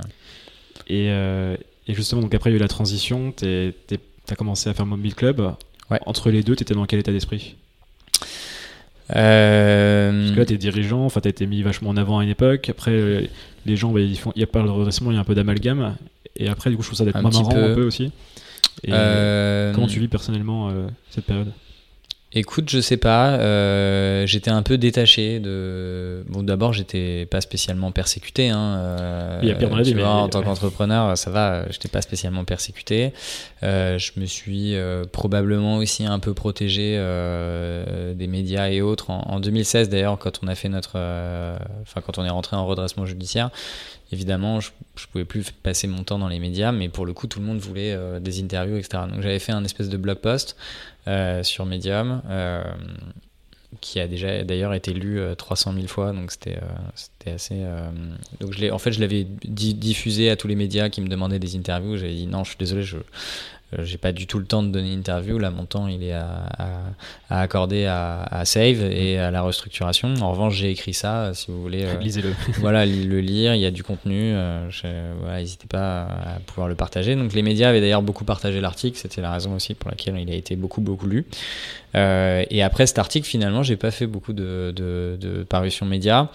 [0.88, 3.74] Et, euh, et, justement, donc après il y a eu la transition, tu
[4.30, 5.54] as commencé à faire Mobile Club.
[5.92, 6.00] Ouais.
[6.06, 7.58] Entre les deux, tu étais dans quel état d'esprit?
[9.16, 10.22] Euh...
[10.22, 12.24] Parce que là, tu es dirigeant, enfin, tu as été mis vachement en avant à
[12.24, 12.70] une époque.
[12.70, 13.30] Après,
[13.66, 15.26] les gens, bah, ils font, il y a pas le redressement, il y a un
[15.26, 15.98] peu d'amalgame.
[16.38, 17.72] Et après, du coup, je trouve ça d'être moins marrant peu.
[17.72, 18.12] un peu aussi.
[18.88, 21.52] Euh, comment tu vis personnellement euh, cette période?
[22.38, 23.38] Écoute, je sais pas.
[23.38, 26.26] Euh, j'étais un peu détaché de.
[26.28, 28.50] Bon, d'abord, j'étais pas spécialement persécuté.
[28.50, 31.64] Hein, euh, il y a pire dans la vie, mais en tant qu'entrepreneur, ça va.
[31.70, 33.14] J'étais pas spécialement persécuté.
[33.64, 34.76] Euh, je me suis
[35.14, 36.98] probablement aussi un peu protégé
[38.16, 39.12] des médias et autres.
[39.12, 40.98] En, en 2016, d'ailleurs, quand on a fait notre,
[41.84, 43.50] enfin, quand on est rentré en redressement judiciaire,
[44.16, 47.28] évidemment, je, je pouvais plus passer mon temps dans les médias, mais pour le coup,
[47.28, 49.04] tout le monde voulait des interviews, etc.
[49.12, 50.56] Donc, j'avais fait un espèce de blog post
[51.08, 52.64] euh, sur Medium, euh,
[53.80, 56.58] qui a déjà d'ailleurs été lu 300 euh, 000 fois, donc c'était
[57.28, 57.64] assez.
[58.40, 61.56] donc je en fait, je l'avais diffusé à tous les médias qui me demandaient des
[61.56, 61.98] interviews.
[61.98, 63.02] J'avais dit non, je suis désolé, je euh,
[63.80, 65.38] j'ai pas du tout le temps de donner une interview.
[65.38, 66.68] Là, mon temps, il est à, à,
[67.30, 70.14] à accorder à, à, Save et à la restructuration.
[70.22, 71.84] En revanche, j'ai écrit ça, si vous voulez.
[71.84, 72.34] Euh, Lisez-le.
[72.60, 73.56] voilà, le lire.
[73.56, 74.32] Il y a du contenu.
[74.34, 74.70] Euh,
[75.20, 77.16] voilà, n'hésitez pas à pouvoir le partager.
[77.16, 78.98] Donc, les médias avaient d'ailleurs beaucoup partagé l'article.
[78.98, 81.26] C'était la raison aussi pour laquelle il a été beaucoup, beaucoup lu.
[81.96, 86.30] Euh, et après cet article, finalement, j'ai pas fait beaucoup de, de, parutions médias.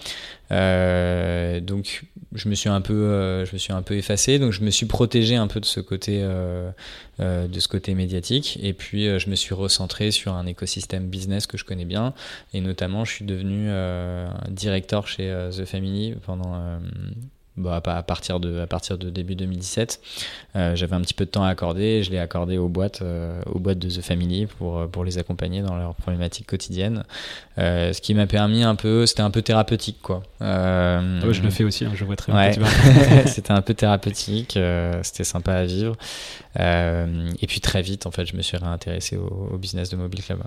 [0.51, 4.39] Euh, donc je me suis un peu, euh, je me suis un peu effacé.
[4.39, 8.59] Donc je me suis protégé un peu de ce côté, de ce côté médiatique.
[8.61, 12.13] Et puis je me suis recentré sur un écosystème business que je connais bien.
[12.53, 13.69] Et notamment, je suis devenu
[14.49, 16.79] directeur chez The Family pendant
[17.57, 19.99] bah, à partir de à partir de début 2017
[20.55, 23.41] euh, j'avais un petit peu de temps à accorder je l'ai accordé aux boîtes euh,
[23.45, 27.03] aux boîtes de The Family pour euh, pour les accompagner dans leurs problématiques quotidiennes.
[27.57, 30.23] Euh, ce qui m'a permis un peu c'était un peu thérapeutique quoi.
[30.39, 32.57] Ouais, je le fais aussi hein, je vois très ouais.
[32.57, 34.57] bien c'était un peu thérapeutique
[35.03, 35.97] c'était sympa à vivre.
[36.57, 40.23] Et puis très vite en fait je me suis réintéressé au, au business de Mobile
[40.23, 40.39] Club.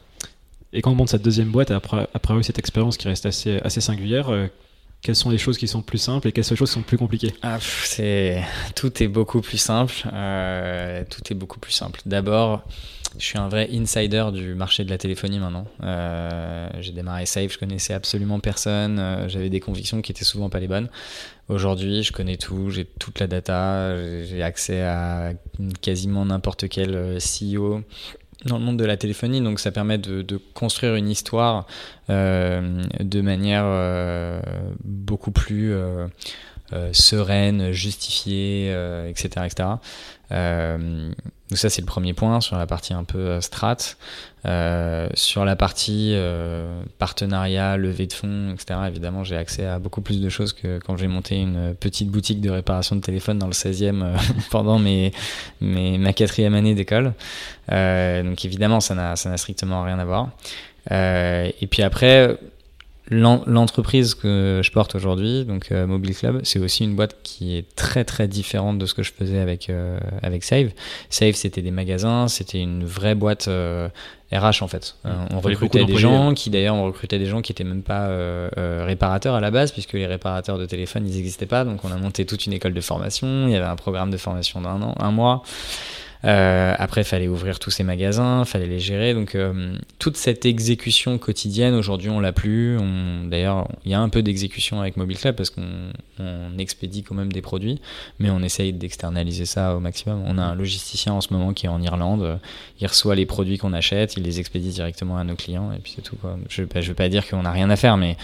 [0.73, 3.83] Et quand on monte cette deuxième boîte après après cette expérience qui reste assez assez
[3.83, 4.31] singulière
[5.05, 6.83] quelles sont les choses qui sont plus simples et quelles sont les choses qui sont
[6.83, 7.35] plus compliquées?
[7.43, 8.43] Ah, c'est
[8.75, 12.01] tout est beaucoup plus simple euh, tout est beaucoup plus simple.
[12.07, 12.65] D'abord
[13.19, 15.67] je suis un vrai insider du marché de la téléphonie maintenant.
[15.85, 20.49] Euh, j'ai démarré Safe je connaissais absolument personne euh, j'avais des convictions qui étaient souvent
[20.49, 20.89] pas les bonnes.
[21.51, 25.35] Aujourd'hui je connais tout j'ai toute la data j'ai accès à
[25.83, 27.83] quasiment n'importe quel CEO
[28.45, 31.67] dans le monde de la téléphonie, donc ça permet de, construire une histoire
[32.11, 34.41] euh, de manière euh,
[34.85, 36.07] beaucoup plus euh,
[36.93, 38.71] sereine, justifiée,
[39.09, 39.69] etc., etc.
[41.51, 43.77] Donc ça c'est le premier point sur la partie un peu euh, strat.
[44.47, 48.79] Euh, sur la partie euh, partenariat, levée de fonds, etc.
[48.87, 52.43] Évidemment j'ai accès à beaucoup plus de choses que quand j'ai monté une petite boutique
[52.43, 54.17] de réparation de téléphone dans le 16e euh,
[54.51, 55.13] pendant mes,
[55.63, 57.15] mes, ma quatrième année d'école.
[57.71, 60.29] Donc évidemment ça n'a strictement rien à voir.
[60.91, 62.37] et puis après
[63.11, 67.75] l'entreprise que je porte aujourd'hui, donc euh, Mobile Club, c'est aussi une boîte qui est
[67.77, 70.71] très très différente de ce que je faisais avec euh, avec Save.
[71.11, 73.89] Save, c'était des magasins, c'était une vraie boîte euh,
[74.33, 74.97] RH en fait.
[75.05, 75.11] Mmh.
[75.33, 78.09] on recrutait des gens qui d'ailleurs on recrutait des gens qui étaient même pas
[78.57, 81.65] réparateurs à la base puisque les réparateurs de téléphone ils n'existaient pas.
[81.65, 83.47] Donc on a monté toute une école de formation.
[83.47, 85.43] Il y avait un programme de formation d'un an, un mois.
[86.25, 89.15] Euh, après, fallait ouvrir tous ces magasins, fallait les gérer.
[89.15, 92.79] Donc, euh, toute cette exécution quotidienne, aujourd'hui, on l'a plus.
[93.27, 97.33] D'ailleurs, il y a un peu d'exécution avec Mobile Club parce qu'on expédie quand même
[97.33, 97.81] des produits,
[98.19, 100.23] mais on essaye d'externaliser ça au maximum.
[100.27, 102.39] On a un logisticien en ce moment qui est en Irlande.
[102.81, 105.93] Il reçoit les produits qu'on achète, il les expédie directement à nos clients et puis
[105.97, 106.17] c'est tout.
[106.17, 106.39] Quoi.
[106.49, 108.17] Je ne veux pas dire qu'on n'a rien à faire, mais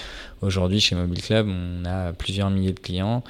[0.43, 3.23] aujourd'hui, chez Mobile Club, on a plusieurs milliers de clients.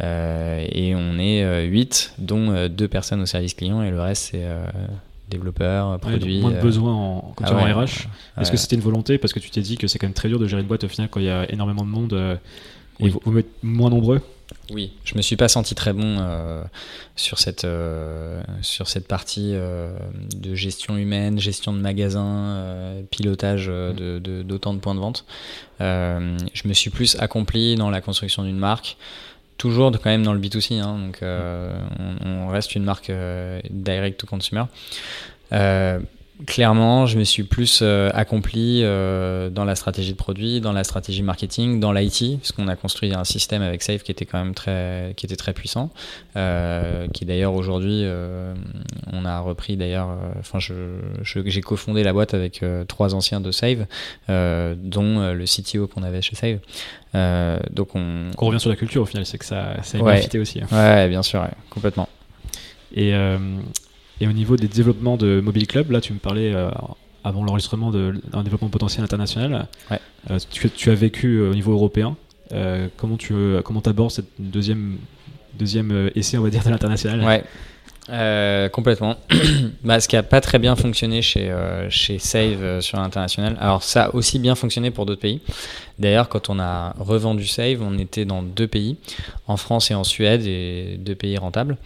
[0.00, 4.00] Euh, et on est 8, euh, dont euh, deux personnes au service client et le
[4.00, 4.46] reste c'est
[5.30, 6.40] développeurs, produits.
[6.40, 8.06] moins de besoins en, quand ah en RH.
[8.40, 9.18] Est-ce que c'était une volonté?
[9.18, 10.84] Parce que tu t'es dit que c'est quand même très dur de gérer une boîte
[10.84, 12.38] au final quand il y a énormément de monde
[13.00, 14.20] et vous, vous êtes moins nombreux
[14.70, 16.24] oui, je me suis pas senti très bon
[17.16, 17.66] sur cette
[18.62, 25.00] sur cette partie de gestion humaine, gestion de magasin, pilotage de d'autant de, points de
[25.00, 25.24] vente.
[25.80, 28.96] je me suis plus accompli dans la construction d'une marque,
[29.58, 31.78] toujours quand même dans le B2C, hein, donc euh,
[32.24, 34.64] on, reste une marque euh, direct to consumer.
[36.44, 40.84] Clairement, je me suis plus euh, accompli euh, dans la stratégie de produit, dans la
[40.84, 44.54] stratégie marketing, dans l'IT, puisqu'on a construit un système avec Safe qui était quand même
[44.54, 45.90] très, qui était très puissant,
[46.36, 48.04] euh, qui d'ailleurs aujourd'hui,
[49.14, 50.74] on a repris d'ailleurs, enfin, je,
[51.22, 53.86] j'ai cofondé la boîte avec trois anciens de Save,
[54.28, 56.58] dont le CTO qu'on avait chez Save.
[57.72, 58.30] donc on...
[58.36, 60.38] on revient sur la culture au final, c'est que ça, ça a ouais.
[60.38, 60.60] aussi.
[60.60, 60.66] Hein.
[60.70, 62.10] Ouais, bien sûr, complètement.
[62.94, 63.14] Et
[64.20, 66.70] et au niveau des développements de Mobile Club, là, tu me parlais euh,
[67.24, 69.66] avant l'enregistrement d'un développement potentiel international.
[70.30, 72.16] Euh, tu, as vécu euh, au niveau européen.
[72.96, 74.98] comment tu comment abordes cette deuxième,
[75.58, 77.22] deuxième essai, on va dire, de l'international?
[78.08, 78.70] Ouais.
[78.70, 79.16] complètement.
[79.84, 81.54] bah, ce qui n'a pas très bien fonctionné chez,
[81.90, 83.58] chez Save sur l'international.
[83.60, 85.42] Alors, ça a aussi bien fonctionné pour d'autres pays.
[85.98, 88.96] D'ailleurs, quand on a revendu Save, on était dans deux pays,
[89.46, 91.76] en France et en Suède, et deux pays rentables.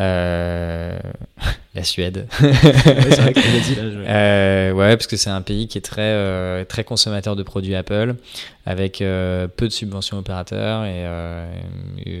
[0.00, 0.98] Euh,
[1.74, 2.26] la Suède.
[2.42, 3.82] ouais, c'est vrai que dit là.
[4.12, 7.74] Euh, ouais, parce que c'est un pays qui est très, euh, très consommateur de produits
[7.74, 8.14] Apple,
[8.64, 11.04] avec peu de subventions opérateurs et,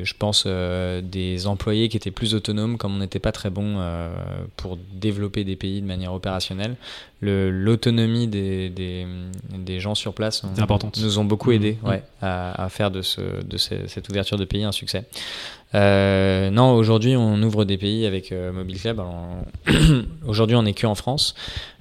[0.04, 3.78] je pense des employés qui étaient plus autonomes, comme on n'était pas très bon
[4.56, 6.76] pour développer des pays de manière opérationnelle.
[7.20, 9.06] L'autonomie des, des,
[9.56, 11.88] des, gens sur place nous ont beaucoup aidé mmh.
[11.88, 15.04] ouais, à, à, faire de, ce, de cette ouverture de pays un succès.
[15.74, 19.02] Euh, non, aujourd'hui, on ouvre des pays avec euh, Mobile Club.
[20.26, 21.34] aujourd'hui, on n'est que en France,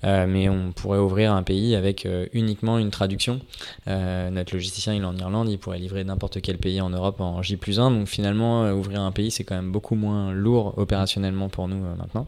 [0.04, 3.42] euh, mais on pourrait ouvrir un pays avec uniquement une traduction.
[3.88, 7.42] notre logisticien, il est en Irlande, il pourrait livrer n'importe quel pays en Europe en
[7.42, 7.92] J 1.
[7.92, 12.28] Donc finalement, ouvrir un pays, c'est quand même beaucoup moins lourd opérationnellement pour nous maintenant.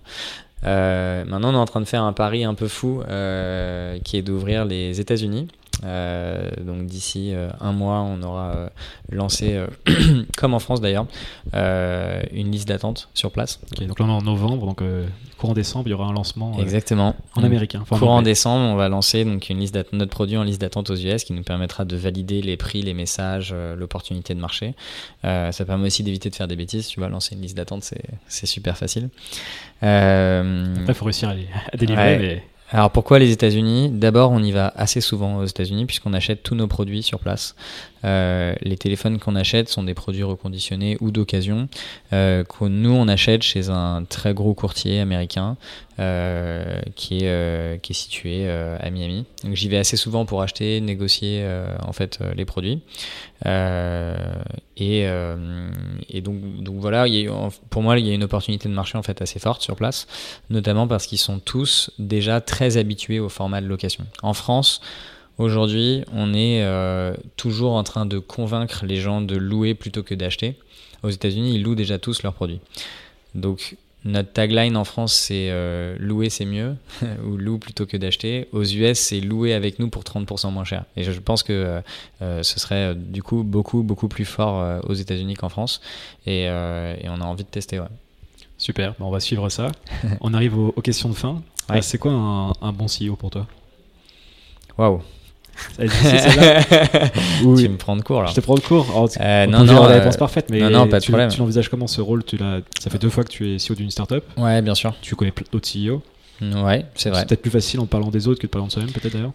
[0.64, 3.02] maintenant, on est en train de faire un pari un peu fou
[4.04, 5.48] qui est d'ouvrir les États-Unis.
[5.84, 8.70] Euh, donc d'ici euh, un mois, on aura euh,
[9.12, 9.60] lancé,
[10.38, 11.08] comme en France d'ailleurs,
[11.54, 13.60] une liste d'attente sur place.
[13.80, 14.82] donc là on est en novembre, donc
[15.38, 17.16] courant décembre, il y aura un lancement Exactement.
[17.36, 17.84] en américain.
[17.90, 21.24] courant décembre, on va lancer donc une liste notre produit en liste d'attente aux US
[21.24, 24.76] qui nous permettra de valider les prix, les messages, l'opportunité de marché.
[25.24, 26.88] ça permet aussi d'éviter de faire des bêtises.
[26.88, 27.84] Tu vas lancer une liste d'attente,
[28.28, 29.10] c'est super facile.
[29.82, 30.44] Après,
[30.88, 32.20] il faut réussir à, délivrer.
[32.20, 32.44] Mais...
[32.74, 33.92] Alors pourquoi les États-Unis?
[33.92, 37.56] D'abord, on y va assez souvent aux États-Unis puisqu'on achète tous nos produits sur place.
[38.06, 41.70] Euh, les téléphones qu'on achète sont des produits reconditionnés ou d'occasion
[42.12, 45.56] euh, que nous on achète chez un très gros courtier américain
[46.00, 49.26] euh, qui, est, situé à Miami.
[49.44, 51.46] Donc j'y vais assez souvent pour acheter, négocier
[51.86, 52.82] en fait les produits.
[53.46, 55.08] et,
[56.22, 57.06] donc, voilà,
[57.70, 60.08] pour moi il y a une opportunité de marché en fait assez forte sur place,
[60.50, 64.06] notamment parce qu'ils sont tous déjà très habitués au format de location.
[64.24, 64.82] En France,
[65.40, 70.14] Aujourd'hui, on est euh, toujours en train de convaincre les gens de louer plutôt que
[70.14, 70.56] d'acheter.
[71.02, 72.60] Aux États-Unis, ils louent déjà tous leurs produits.
[73.34, 76.76] Donc, notre tagline en France, c'est euh, louer, c'est mieux,
[77.26, 78.48] ou loue plutôt que d'acheter.
[78.52, 80.86] Aux US, c'est louer avec nous pour 30% moins cher.
[80.96, 81.82] Et je pense que
[82.22, 85.82] euh, ce serait du coup beaucoup, beaucoup plus fort aux États-Unis qu'en France.
[86.28, 87.80] Et, on a envie de tester.
[87.80, 87.88] Ouais.
[88.60, 89.72] Super, on va suivre ça.
[90.22, 91.42] on arrive aux, questions de fin.
[91.82, 93.48] c'est quoi un, un bon CEO pour toi?
[94.78, 95.02] Waouh
[95.80, 98.30] tu me prends de court là.
[98.30, 99.10] Je te prends de court.
[99.20, 101.30] euh, non, non, la euh, réponse parfaite, mais non, pas de tu, problème.
[101.30, 102.24] tu l'envisages comment ce rôle?
[102.24, 104.24] Tu Ça fait deux fois que tu es CEO d'une startup.
[104.38, 104.94] Ouais, bien sûr.
[105.02, 106.02] Tu connais d'autres CEO.
[106.42, 107.20] Ouais, c'est vrai.
[107.22, 109.32] C'est peut-être plus facile en parlant des autres que de parler de soi-même, peut-être d'ailleurs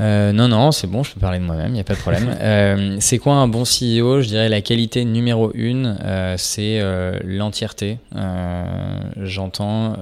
[0.00, 1.98] Euh, non, non, c'est bon, je peux parler de moi-même, il n'y a pas de
[1.98, 2.34] problème.
[2.40, 6.80] Euh, c'est quoi un bon CEO Je dirais la qualité numéro une, euh, c'est
[7.24, 7.98] l'entièreté.
[9.22, 9.96] J'entends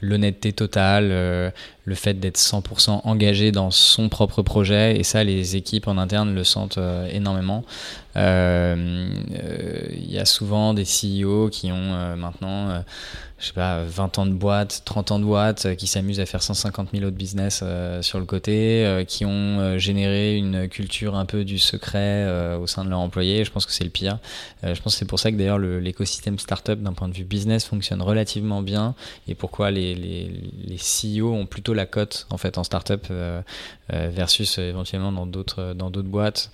[0.00, 1.52] l'honnêteté totale,
[1.84, 6.34] le fait d'être 100% engagé dans son propre projet, et ça, les équipes en interne
[6.34, 6.78] le sentent
[7.10, 7.64] énormément.
[8.16, 8.22] Il
[10.08, 12.82] y a souvent des CEO qui ont maintenant
[13.44, 16.24] je sais pas, 20 ans de boîte, 30 ans de boîte, euh, qui s'amusent à
[16.24, 21.14] faire 150 000 autres business euh, sur le côté, euh, qui ont généré une culture
[21.14, 23.44] un peu du secret au sein de leurs employés.
[23.44, 24.18] Je pense que c'est le pire.
[24.62, 27.64] je pense que c'est pour ça que d'ailleurs l'écosystème startup d'un point de vue business
[27.64, 28.94] fonctionne relativement bien
[29.28, 30.30] et pourquoi les, les,
[30.64, 33.06] les CEO ont plutôt la cote en fait en startup
[33.90, 36.50] versus éventuellement dans d'autres dans d'autres boîtes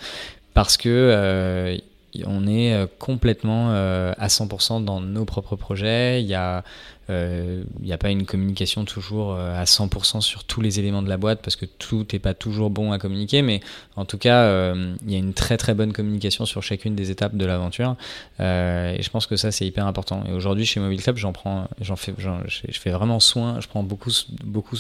[0.55, 1.81] parce que
[2.27, 6.23] on est euh, complètement euh, à 100% dans nos propres projets.
[6.23, 6.65] Il y a
[7.11, 11.03] il euh, n'y a pas une communication toujours euh, à 100% sur tous les éléments
[11.03, 13.61] de la boîte parce que tout n'est pas toujours bon à communiquer, mais
[13.97, 17.11] en tout cas, euh, il y a une très très bonne communication sur chacune des
[17.11, 17.97] étapes de l'aventure
[18.39, 20.23] et je pense que ça c'est hyper important.
[20.29, 23.83] Et aujourd'hui chez Mobile Club, j'en prends, j'en fais, je fais vraiment soin, je prends
[23.83, 24.13] beaucoup
[24.45, 24.77] beaucoup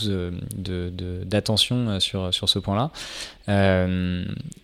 [0.56, 2.90] d'attention de, sur sur ce point-là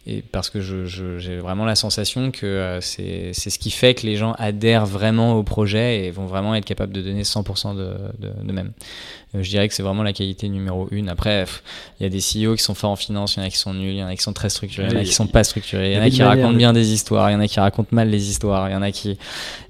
[0.06, 4.32] et parce que j'ai vraiment la sensation que c'est ce qui fait que les gens
[4.38, 8.72] adhèrent vraiment au projet et vont vraiment être capables de donner 100% de, même.
[9.34, 11.08] Euh, je dirais que c'est vraiment la qualité numéro une.
[11.08, 11.44] Après,
[11.98, 13.56] il y a des CEO qui sont forts en finance, il y en a qui
[13.56, 15.12] sont nuls, il y en a qui sont très structurés, il y en a qui
[15.12, 17.40] sont pas structurés, il y en a qui racontent bien des histoires, il y en
[17.40, 19.18] a qui racontent mal les histoires, il y en a qui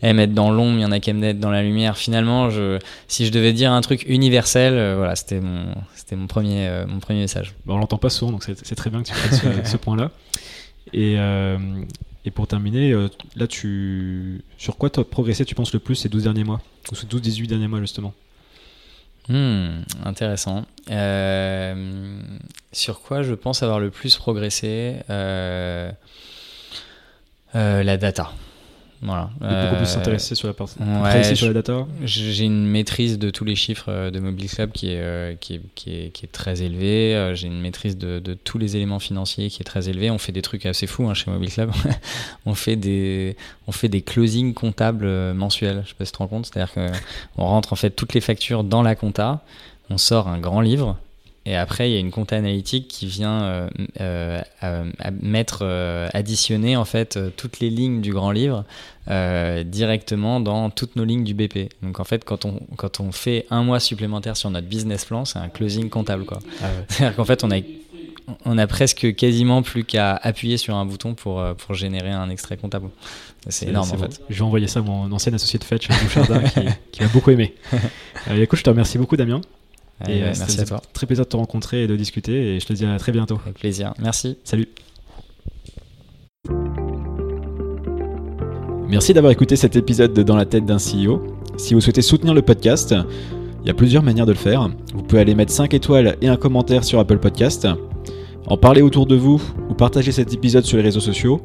[0.02, 1.96] aiment être dans l'ombre, il y en a qui aiment être dans la lumière.
[1.96, 2.78] Finalement, je,
[3.08, 6.86] si je devais dire un truc universel, euh, voilà, c'était mon, c'était mon premier, euh,
[6.86, 7.54] mon premier message.
[7.64, 10.10] Bon, on l'entend pas souvent, donc c'est très bien que tu fasses ce, ce point-là.
[10.92, 11.16] Et,
[12.26, 15.94] et pour terminer, euh, là, tu sur quoi tu as progressé, tu penses, le plus
[15.94, 16.60] ces 12 derniers mois?
[16.90, 18.12] Ou ces 12-18 derniers mois, justement?
[19.28, 20.66] Hmm, Intéressant.
[20.90, 22.20] Euh,
[22.72, 25.92] sur quoi je pense avoir le plus progressé euh,
[27.54, 28.32] La data.
[29.06, 29.30] Voilà.
[29.38, 31.86] beaucoup plus s'intéresser sur la partie ouais, sur la data.
[32.02, 35.54] J'ai une maîtrise de tous les chiffres euh, de Mobile Club qui est, euh, qui
[35.54, 37.14] est, qui est, qui est très élevée.
[37.14, 40.10] Euh, j'ai une maîtrise de, de, tous les éléments financiers qui est très élevée.
[40.10, 41.70] On fait des trucs assez fous hein, chez Mobile Club.
[42.46, 43.36] on, fait des,
[43.68, 45.82] on fait des closings comptables mensuels.
[45.84, 46.46] Je sais pas si tu te rends compte.
[46.46, 49.44] C'est-à-dire qu'on rentre en fait toutes les factures dans la compta.
[49.88, 50.98] On sort un grand livre
[51.46, 53.68] et après, il y a une compta analytique qui vient euh,
[54.00, 54.42] euh,
[55.22, 58.64] mettre, euh, additionner en fait toutes les lignes du grand livre
[59.64, 61.70] directement dans toutes nos lignes du BP.
[61.82, 65.24] Donc en fait, quand on, quand on fait un mois supplémentaire sur notre business plan,
[65.24, 66.24] c'est un closing comptable.
[66.24, 66.40] quoi.
[66.60, 67.60] Ah C'est-à-dire qu'en fait, on a
[68.44, 72.56] on a presque quasiment plus qu'à appuyer sur un bouton pour, pour générer un extrait
[72.56, 72.88] comptable.
[73.48, 74.20] C'est énorme en fait.
[74.28, 77.30] Je vais envoyer ça à mon ancien associé de Fetch, Bouchardin, qui, qui va beaucoup
[77.30, 77.54] aimé.
[78.36, 79.40] écoute, je te remercie beaucoup Damien.
[80.06, 80.82] Et euh, merci à toi.
[80.92, 82.56] Très plaisir de te rencontrer et de discuter.
[82.56, 83.38] Et je te dis à très bientôt.
[83.44, 83.94] Avec plaisir.
[83.98, 84.36] Merci.
[84.44, 84.68] Salut.
[88.88, 91.22] Merci d'avoir écouté cet épisode de Dans la tête d'un CEO.
[91.56, 92.94] Si vous souhaitez soutenir le podcast,
[93.62, 94.70] il y a plusieurs manières de le faire.
[94.94, 97.66] Vous pouvez aller mettre 5 étoiles et un commentaire sur Apple Podcast,
[98.46, 101.40] en parler autour de vous ou partager cet épisode sur les réseaux sociaux.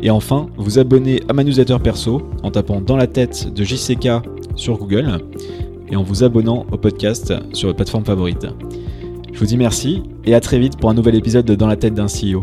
[0.00, 4.08] Et enfin, vous abonner à ma newsletter perso en tapant dans la tête de JCK
[4.56, 5.20] sur Google
[5.92, 8.46] et en vous abonnant au podcast sur votre plateforme favorite.
[9.32, 11.76] Je vous dis merci et à très vite pour un nouvel épisode de Dans la
[11.76, 12.40] tête d'un CEO.